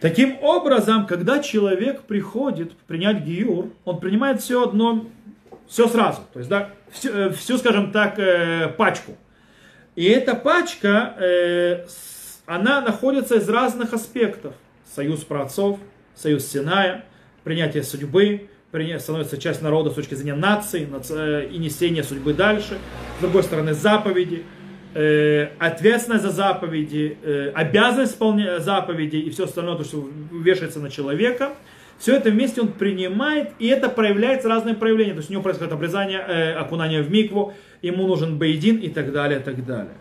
[0.00, 5.06] Таким образом, когда человек приходит принять гиюр, он принимает все одно,
[5.68, 9.16] все сразу, то есть да, всю, э, всю скажем так, э, пачку.
[9.96, 11.86] И эта пачка, э,
[12.46, 14.54] она находится из разных аспектов.
[14.94, 15.78] Союз праотцов,
[16.14, 17.04] союз Синая,
[17.44, 18.48] принятие судьбы,
[18.98, 20.88] становится часть народа с точки зрения нации
[21.52, 22.78] и несения судьбы дальше.
[23.18, 24.44] С другой стороны, заповеди–
[25.58, 31.52] ответственность за заповеди, э, обязанность исполнения заповедей и все остальное, то, что вешается на человека.
[31.98, 35.12] все это вместе он принимает, и это проявляется разные проявления.
[35.12, 39.12] То есть у него происходит обрезание, э, окунание в микву, ему нужен бейдин и так
[39.12, 39.92] далее, и так далее.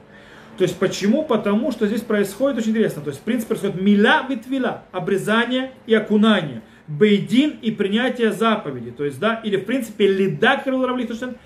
[0.57, 1.23] То есть почему?
[1.23, 3.01] Потому что здесь происходит очень интересно.
[3.01, 6.61] То есть в принципе происходит миля витвила, обрезание и окунание.
[6.87, 8.91] Бейдин и принятие заповеди.
[8.91, 10.61] То есть, да, или в принципе лида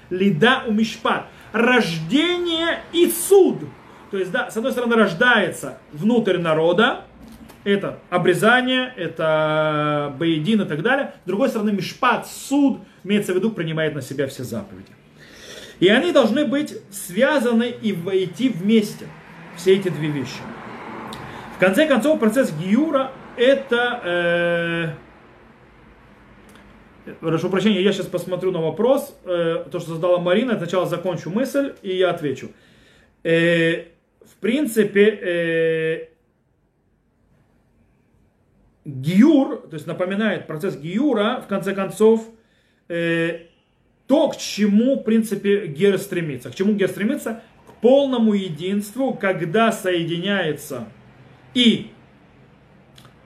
[0.10, 1.28] лида у мишпат.
[1.54, 3.60] Рождение и суд.
[4.12, 7.06] То есть, да, с одной стороны рождается внутрь народа,
[7.64, 11.14] это обрезание, это боедин и так далее.
[11.24, 14.92] С другой стороны, мишпат, суд, имеется в виду, принимает на себя все заповеди.
[15.80, 19.08] И они должны быть связаны и войти вместе.
[19.56, 20.42] Все эти две вещи.
[21.56, 24.96] В конце концов, процесс Гиюра это...
[27.20, 29.16] Прошу прощения, я сейчас посмотрю на вопрос.
[29.26, 32.50] Э, то, что задала Марина, сначала закончу мысль и я отвечу.
[33.24, 33.86] Э,
[34.22, 36.08] в принципе, э,
[38.86, 42.30] Гиюр, то есть напоминает процесс Гиюра, в конце концов,
[42.90, 43.48] э,
[44.08, 46.52] то, к чему, в принципе, Гер стремится.
[46.52, 47.42] К чему Гер стремится?
[47.68, 50.88] К полному единству, когда соединяется
[51.54, 51.92] и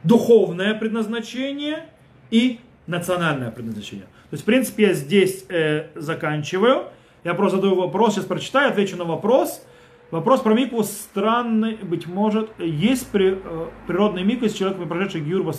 [0.04, 1.88] духовное предназначение,
[2.30, 4.06] и национальное предназначение.
[4.06, 6.86] То есть, в принципе, я здесь э, заканчиваю.
[7.24, 9.62] Я просто задаю вопрос, сейчас прочитаю, отвечу на вопрос.
[10.10, 12.50] Вопрос про микву странный, быть может.
[12.60, 15.54] Есть при, э, природный миква, если человек, прошедший гюр,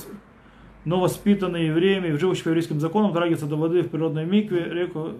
[0.84, 5.12] но воспитанный евреями, живущий по еврейским законам, трагивается до воды в природной микве, реку...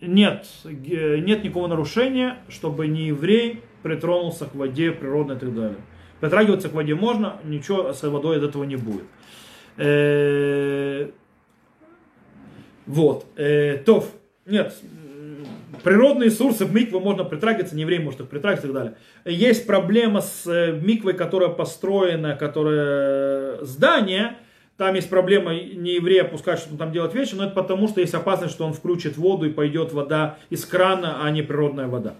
[0.00, 5.78] Нет, нет никакого нарушения, чтобы не еврей притронулся к воде природной и так далее.
[6.20, 9.04] Притрагиваться к воде можно, ничего с водой от этого не будет.
[9.78, 11.08] Э,
[12.86, 13.26] вот.
[13.36, 14.12] Э, Тов.
[14.44, 14.74] Нет,
[15.82, 18.96] природные ресурсы в микве можно притрагиваться, не еврей может их притрагиваться и так далее.
[19.24, 24.36] Есть проблема с э, миквой, которая построена, которая здание,
[24.78, 28.14] там есть проблема не еврея опускать, что там делать вещи, но это потому, что есть
[28.14, 32.14] опасность, что он включит воду и пойдет вода из крана, а не природная вода.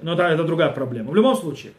[0.00, 1.10] Но да, это другая проблема.
[1.10, 1.72] В любом случае,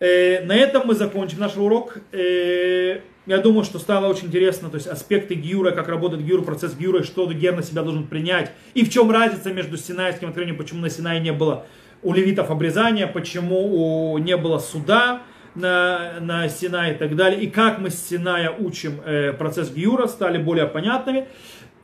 [0.00, 1.98] э, на этом мы закончим наш урок.
[2.12, 6.74] Э, я думаю, что стало очень интересно, то есть аспекты Гиура, как работает Гиур, процесс
[6.74, 10.80] Гиура, что Гер на себя должен принять, и в чем разница между Синайским откровением, почему
[10.80, 11.66] на Синае не было
[12.02, 15.22] у левитов обрезания, почему не было суда
[15.54, 20.08] на, на Синае и так далее, и как мы с Синая учим э, процесс Гиура,
[20.08, 21.28] стали более понятными.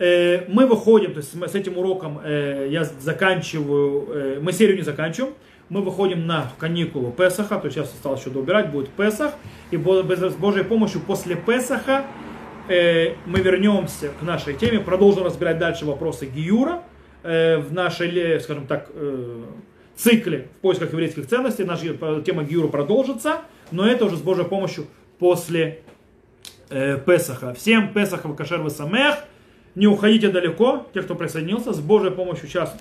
[0.01, 4.82] Э, мы выходим, то есть с этим уроком э, я заканчиваю, э, мы серию не
[4.82, 5.34] заканчиваем,
[5.69, 9.35] мы выходим на каникулу Песаха, то есть сейчас осталось еще добирать, будет Песах,
[9.71, 12.05] и с Божьей помощью после Песаха
[12.69, 16.83] э, мы вернемся к нашей теме, продолжим разбирать дальше вопросы Гиюра
[17.23, 19.45] э, в нашей, скажем так, э,
[19.99, 21.64] цикле в поисках еврейских ценностей.
[21.64, 24.87] Наша тема Гиюра продолжится, но это уже с Божьей помощью
[25.19, 25.83] после
[26.71, 27.53] э, Песаха.
[27.53, 29.16] Всем Песаха в Кашер Самех.
[29.75, 32.75] Не уходите далеко, те, кто присоединился, с Божьей помощью сейчас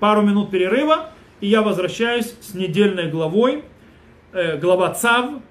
[0.00, 1.10] пару минут перерыва.
[1.40, 3.64] И я возвращаюсь с недельной главой,
[4.32, 5.42] э, глава ЦАВ,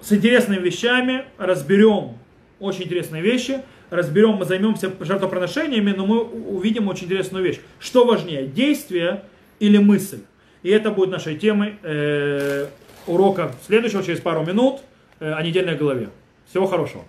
[0.00, 2.18] с интересными вещами, разберем
[2.60, 7.58] очень интересные вещи, разберем, мы займемся жертвоприношениями, но мы увидим очень интересную вещь.
[7.78, 9.24] Что важнее, действие
[9.60, 10.20] или мысль?
[10.62, 12.66] И это будет нашей темой э,
[13.06, 14.80] урока следующего через пару минут
[15.20, 16.08] э, о недельной главе.
[16.48, 17.04] Всего хорошего.